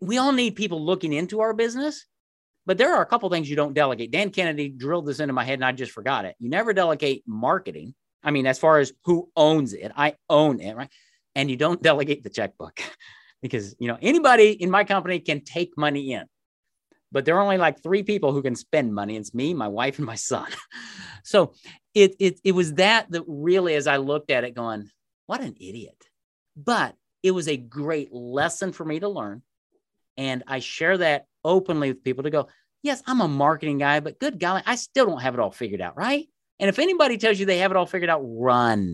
We 0.00 0.18
all 0.18 0.32
need 0.32 0.56
people 0.56 0.84
looking 0.84 1.12
into 1.12 1.40
our 1.40 1.52
business, 1.52 2.06
but 2.64 2.78
there 2.78 2.94
are 2.94 3.02
a 3.02 3.06
couple 3.06 3.28
things 3.28 3.50
you 3.50 3.56
don't 3.56 3.74
delegate. 3.74 4.10
Dan 4.10 4.30
Kennedy 4.30 4.68
drilled 4.68 5.06
this 5.06 5.20
into 5.20 5.34
my 5.34 5.44
head 5.44 5.54
and 5.54 5.64
I 5.64 5.72
just 5.72 5.92
forgot 5.92 6.24
it. 6.24 6.36
You 6.38 6.48
never 6.48 6.72
delegate 6.72 7.22
marketing. 7.26 7.94
I 8.22 8.30
mean, 8.30 8.46
as 8.46 8.58
far 8.58 8.78
as 8.78 8.92
who 9.04 9.30
owns 9.36 9.72
it, 9.72 9.92
I 9.96 10.14
own 10.28 10.60
it, 10.60 10.76
right? 10.76 10.90
And 11.34 11.50
you 11.50 11.56
don't 11.56 11.82
delegate 11.90 12.22
the 12.22 12.30
checkbook 12.30 12.80
because, 13.42 13.74
you 13.78 13.88
know, 13.88 13.98
anybody 14.00 14.50
in 14.50 14.70
my 14.70 14.84
company 14.84 15.20
can 15.20 15.42
take 15.42 15.76
money 15.76 16.12
in, 16.12 16.24
but 17.12 17.24
there 17.24 17.36
are 17.36 17.42
only 17.42 17.58
like 17.58 17.82
three 17.82 18.02
people 18.02 18.32
who 18.32 18.42
can 18.42 18.54
spend 18.54 18.94
money. 18.94 19.16
It's 19.16 19.34
me, 19.34 19.54
my 19.54 19.68
wife, 19.68 19.98
and 19.98 20.06
my 20.06 20.16
son. 20.16 20.48
So 21.22 21.52
it, 21.94 22.16
it, 22.18 22.40
it 22.44 22.52
was 22.52 22.74
that 22.74 23.10
that 23.10 23.24
really, 23.28 23.74
as 23.74 23.86
I 23.86 23.98
looked 23.98 24.30
at 24.30 24.42
it, 24.42 24.54
going, 24.54 24.90
what 25.26 25.42
an 25.42 25.54
idiot. 25.60 26.02
But 26.56 26.94
it 27.22 27.32
was 27.32 27.46
a 27.46 27.58
great 27.58 28.10
lesson 28.10 28.72
for 28.72 28.86
me 28.86 29.00
to 29.00 29.08
learn. 29.08 29.42
And 30.16 30.42
I 30.46 30.60
share 30.60 30.96
that 30.98 31.26
openly 31.44 31.92
with 31.92 32.02
people 32.02 32.24
to 32.24 32.30
go, 32.30 32.48
yes, 32.82 33.02
I'm 33.06 33.20
a 33.20 33.28
marketing 33.28 33.78
guy, 33.78 34.00
but 34.00 34.18
good 34.18 34.38
golly, 34.38 34.62
I 34.66 34.76
still 34.76 35.06
don't 35.06 35.20
have 35.20 35.34
it 35.34 35.40
all 35.40 35.50
figured 35.50 35.80
out, 35.80 35.96
right? 35.96 36.26
And 36.60 36.68
if 36.68 36.78
anybody 36.78 37.16
tells 37.16 37.40
you 37.40 37.46
they 37.46 37.58
have 37.58 37.70
it 37.70 37.76
all 37.76 37.86
figured 37.86 38.10
out, 38.10 38.20
run. 38.22 38.92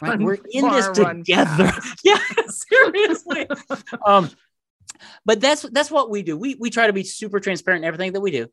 Right? 0.00 0.10
Run 0.10 0.24
We're 0.24 0.38
in 0.50 0.70
this 0.70 0.88
together. 0.90 1.72
yeah, 2.04 2.18
seriously. 2.48 3.48
um, 4.06 4.30
but 5.24 5.40
that's 5.40 5.62
that's 5.62 5.90
what 5.90 6.10
we 6.10 6.22
do. 6.22 6.36
We 6.36 6.54
we 6.54 6.70
try 6.70 6.86
to 6.86 6.92
be 6.92 7.02
super 7.02 7.40
transparent 7.40 7.84
in 7.84 7.88
everything 7.88 8.12
that 8.12 8.20
we 8.20 8.30
do. 8.30 8.46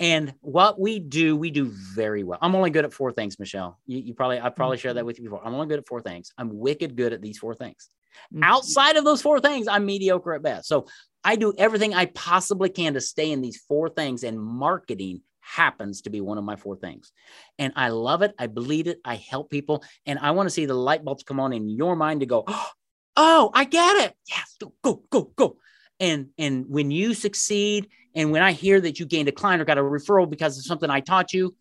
And 0.00 0.32
what 0.40 0.80
we 0.80 0.98
do, 0.98 1.36
we 1.36 1.50
do 1.50 1.70
very 1.94 2.24
well. 2.24 2.38
I'm 2.40 2.54
only 2.54 2.70
good 2.70 2.86
at 2.86 2.92
four 2.92 3.12
things, 3.12 3.38
Michelle. 3.38 3.78
You, 3.86 3.98
you 3.98 4.14
probably 4.14 4.40
I 4.40 4.48
probably 4.48 4.78
shared 4.78 4.96
that 4.96 5.06
with 5.06 5.18
you 5.18 5.24
before. 5.24 5.46
I'm 5.46 5.54
only 5.54 5.66
good 5.66 5.78
at 5.78 5.86
four 5.86 6.00
things. 6.00 6.32
I'm 6.38 6.58
wicked 6.58 6.96
good 6.96 7.12
at 7.12 7.20
these 7.20 7.38
four 7.38 7.54
things. 7.54 7.88
Mhm. 8.34 8.42
Outside 8.42 8.96
of 8.96 9.04
those 9.04 9.22
four 9.22 9.40
things, 9.40 9.68
I'm 9.68 9.86
mediocre 9.86 10.34
at 10.34 10.42
best. 10.42 10.66
So 10.66 10.86
I 11.22 11.36
do 11.36 11.52
everything 11.56 11.94
I 11.94 12.06
possibly 12.06 12.70
can 12.70 12.94
to 12.94 13.00
stay 13.00 13.30
in 13.30 13.42
these 13.42 13.58
four 13.68 13.90
things, 13.90 14.24
and 14.24 14.40
marketing 14.40 15.20
happens 15.50 16.02
to 16.02 16.10
be 16.10 16.20
one 16.20 16.38
of 16.38 16.44
my 16.44 16.56
four 16.56 16.76
things. 16.76 17.12
And 17.58 17.72
I 17.76 17.88
love 17.88 18.22
it. 18.22 18.34
I 18.38 18.46
bleed 18.46 18.86
it. 18.86 19.00
I 19.04 19.16
help 19.16 19.50
people, 19.50 19.84
and 20.06 20.18
I 20.18 20.30
want 20.32 20.46
to 20.46 20.50
see 20.50 20.66
the 20.66 20.74
light 20.74 21.04
bulbs 21.04 21.22
come 21.22 21.40
on 21.40 21.52
in 21.52 21.68
your 21.68 21.96
mind 21.96 22.20
to 22.20 22.26
go, 22.26 22.44
oh, 23.16 23.50
I 23.52 23.64
get 23.64 23.96
it. 24.04 24.14
Yes, 24.28 24.56
go, 24.60 24.72
go, 24.82 25.02
go, 25.10 25.32
go. 25.36 25.56
And 25.98 26.28
and 26.38 26.66
when 26.68 26.90
you 26.90 27.14
succeed, 27.14 27.88
and 28.14 28.32
when 28.32 28.42
I 28.42 28.52
hear 28.52 28.80
that 28.80 28.98
you 28.98 29.06
gained 29.06 29.28
a 29.28 29.32
client 29.32 29.60
or 29.60 29.64
got 29.64 29.78
a 29.78 29.82
referral 29.82 30.28
because 30.28 30.58
of 30.58 30.64
something 30.64 30.88
I 30.88 31.00
taught 31.00 31.32
you, 31.32 31.54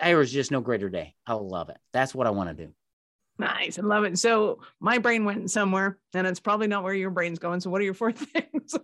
there 0.00 0.20
is 0.20 0.32
just 0.32 0.50
no 0.50 0.60
greater 0.60 0.88
day. 0.88 1.14
I 1.26 1.34
love 1.34 1.68
it. 1.68 1.78
That's 1.92 2.14
what 2.14 2.26
I 2.26 2.30
want 2.30 2.56
to 2.56 2.66
do. 2.66 2.72
Nice. 3.38 3.78
I 3.78 3.82
love 3.82 4.04
it. 4.04 4.18
So 4.18 4.60
my 4.80 4.98
brain 4.98 5.24
went 5.24 5.48
somewhere 5.50 5.98
and 6.12 6.26
it's 6.26 6.40
probably 6.40 6.66
not 6.66 6.82
where 6.82 6.94
your 6.94 7.10
brain's 7.10 7.38
going. 7.38 7.60
So 7.60 7.70
what 7.70 7.80
are 7.80 7.84
your 7.84 7.94
four 7.94 8.10
things? 8.12 8.74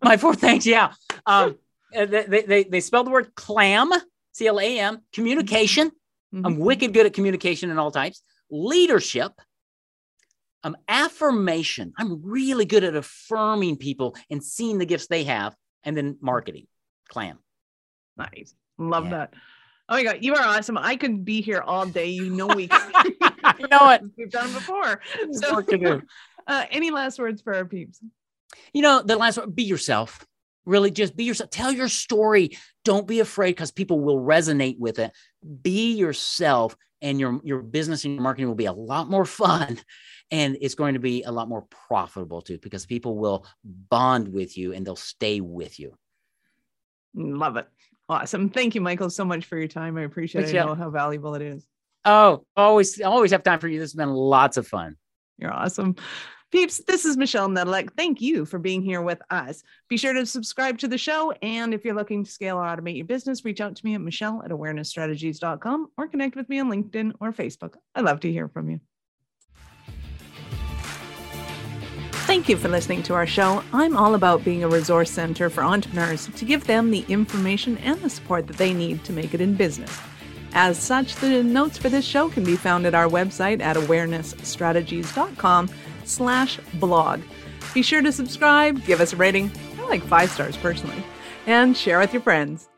My 0.00 0.16
four 0.16 0.34
things, 0.34 0.64
yeah. 0.64 0.92
Um, 1.26 1.58
they, 2.04 2.42
they, 2.42 2.64
they 2.64 2.80
spell 2.80 3.04
the 3.04 3.10
word 3.10 3.34
clam, 3.34 3.90
C 4.32 4.46
L 4.46 4.60
A 4.60 4.78
M, 4.78 4.98
communication. 5.12 5.90
I'm 6.34 6.56
Mhm. 6.56 6.58
wicked 6.58 6.92
good 6.92 7.06
at 7.06 7.14
communication 7.14 7.70
in 7.70 7.78
all 7.78 7.90
types. 7.90 8.20
Leadership, 8.50 9.32
um, 10.64 10.76
affirmation. 10.88 11.92
I'm 11.96 12.20
really 12.22 12.64
good 12.66 12.84
at 12.84 12.94
affirming 12.96 13.76
people 13.76 14.16
and 14.28 14.42
seeing 14.44 14.78
the 14.78 14.84
gifts 14.86 15.06
they 15.06 15.24
have. 15.24 15.54
And 15.84 15.96
then 15.96 16.18
marketing, 16.20 16.66
clam. 17.08 17.38
Nice. 18.16 18.54
Love 18.76 19.04
Yeah. 19.04 19.10
that. 19.10 19.34
Oh 19.88 19.94
my 19.94 20.02
God. 20.02 20.18
You 20.20 20.34
are 20.34 20.42
awesome. 20.44 20.76
I 20.76 20.96
could 20.96 21.24
be 21.24 21.40
here 21.40 21.60
all 21.60 21.86
day. 21.86 22.08
You 22.08 22.30
know, 22.30 22.48
we 22.48 22.68
You 23.58 23.68
know 23.70 23.78
what? 23.84 24.02
We've 24.18 24.30
done 24.30 24.50
it 24.50 24.54
before. 24.54 25.00
So, 25.32 25.62
uh, 26.48 26.64
any 26.70 26.90
last 26.90 27.18
words 27.18 27.40
for 27.40 27.54
our 27.54 27.64
peeps? 27.64 28.00
You 28.72 28.82
know, 28.82 29.02
the 29.02 29.16
last 29.16 29.38
one, 29.38 29.50
be 29.52 29.62
yourself. 29.62 30.26
Really 30.66 30.90
just 30.90 31.16
be 31.16 31.24
yourself. 31.24 31.50
Tell 31.50 31.72
your 31.72 31.88
story. 31.88 32.58
Don't 32.84 33.06
be 33.06 33.20
afraid 33.20 33.52
because 33.52 33.70
people 33.70 34.00
will 34.00 34.20
resonate 34.20 34.78
with 34.78 34.98
it. 34.98 35.12
Be 35.62 35.94
yourself 35.94 36.76
and 37.02 37.20
your 37.20 37.40
your 37.44 37.60
business 37.60 38.04
and 38.04 38.14
your 38.14 38.22
marketing 38.22 38.48
will 38.48 38.54
be 38.54 38.66
a 38.66 38.72
lot 38.72 39.08
more 39.08 39.24
fun 39.24 39.78
and 40.30 40.56
it's 40.60 40.74
going 40.74 40.94
to 40.94 41.00
be 41.00 41.22
a 41.22 41.30
lot 41.30 41.48
more 41.48 41.66
profitable 41.88 42.40
too 42.40 42.58
because 42.58 42.86
people 42.86 43.16
will 43.16 43.46
bond 43.64 44.28
with 44.28 44.56
you 44.56 44.72
and 44.72 44.86
they'll 44.86 44.96
stay 44.96 45.40
with 45.40 45.78
you. 45.78 45.94
Love 47.14 47.56
it. 47.56 47.68
Awesome. 48.08 48.50
Thank 48.50 48.74
you, 48.74 48.80
Michael, 48.80 49.10
so 49.10 49.24
much 49.24 49.46
for 49.46 49.58
your 49.58 49.68
time. 49.68 49.96
I 49.96 50.02
appreciate 50.02 50.48
it. 50.48 50.56
I 50.56 50.64
know 50.64 50.74
how 50.74 50.90
valuable 50.90 51.34
it 51.34 51.42
is. 51.42 51.66
Oh, 52.04 52.44
always, 52.56 53.00
always 53.00 53.32
have 53.32 53.42
time 53.42 53.58
for 53.58 53.66
you. 53.66 53.80
This 53.80 53.90
has 53.90 53.96
been 53.96 54.12
lots 54.12 54.56
of 54.56 54.66
fun. 54.66 54.96
You're 55.38 55.52
awesome. 55.52 55.96
Peeps, 56.52 56.78
this 56.86 57.04
is 57.04 57.16
Michelle 57.16 57.48
Nedelec. 57.48 57.90
Thank 57.96 58.20
you 58.20 58.44
for 58.44 58.60
being 58.60 58.80
here 58.80 59.02
with 59.02 59.20
us. 59.30 59.64
Be 59.88 59.96
sure 59.96 60.12
to 60.12 60.24
subscribe 60.24 60.78
to 60.78 60.86
the 60.88 60.96
show. 60.96 61.32
And 61.42 61.74
if 61.74 61.84
you're 61.84 61.94
looking 61.94 62.22
to 62.24 62.30
scale 62.30 62.56
or 62.58 62.62
automate 62.62 62.96
your 62.96 63.06
business, 63.06 63.44
reach 63.44 63.60
out 63.60 63.74
to 63.74 63.84
me 63.84 63.94
at 63.94 64.00
Michelle 64.00 64.42
at 64.44 64.52
awarenessstrategies.com 64.52 65.90
or 65.98 66.06
connect 66.06 66.36
with 66.36 66.48
me 66.48 66.60
on 66.60 66.70
LinkedIn 66.70 67.14
or 67.20 67.32
Facebook. 67.32 67.74
I'd 67.96 68.04
love 68.04 68.20
to 68.20 68.30
hear 68.30 68.48
from 68.48 68.70
you. 68.70 68.80
Thank 72.26 72.48
you 72.48 72.56
for 72.56 72.68
listening 72.68 73.02
to 73.04 73.14
our 73.14 73.26
show. 73.26 73.64
I'm 73.72 73.96
all 73.96 74.14
about 74.14 74.44
being 74.44 74.62
a 74.62 74.68
resource 74.68 75.10
center 75.10 75.50
for 75.50 75.64
entrepreneurs 75.64 76.28
to 76.28 76.44
give 76.44 76.66
them 76.66 76.92
the 76.92 77.04
information 77.08 77.76
and 77.78 78.00
the 78.00 78.10
support 78.10 78.46
that 78.46 78.56
they 78.56 78.72
need 78.72 79.04
to 79.04 79.12
make 79.12 79.34
it 79.34 79.40
in 79.40 79.54
business. 79.54 79.96
As 80.52 80.78
such, 80.78 81.16
the 81.16 81.42
notes 81.42 81.76
for 81.76 81.88
this 81.88 82.04
show 82.04 82.28
can 82.28 82.44
be 82.44 82.56
found 82.56 82.86
at 82.86 82.94
our 82.94 83.08
website 83.08 83.60
at 83.60 83.76
awarenessstrategies.com 83.76 85.70
slash 86.06 86.58
blog. 86.74 87.20
Be 87.74 87.82
sure 87.82 88.02
to 88.02 88.12
subscribe, 88.12 88.84
give 88.84 89.00
us 89.00 89.12
a 89.12 89.16
rating, 89.16 89.50
I 89.78 89.88
like 89.88 90.02
five 90.02 90.30
stars 90.30 90.56
personally, 90.56 91.02
and 91.46 91.76
share 91.76 91.98
with 91.98 92.12
your 92.12 92.22
friends. 92.22 92.68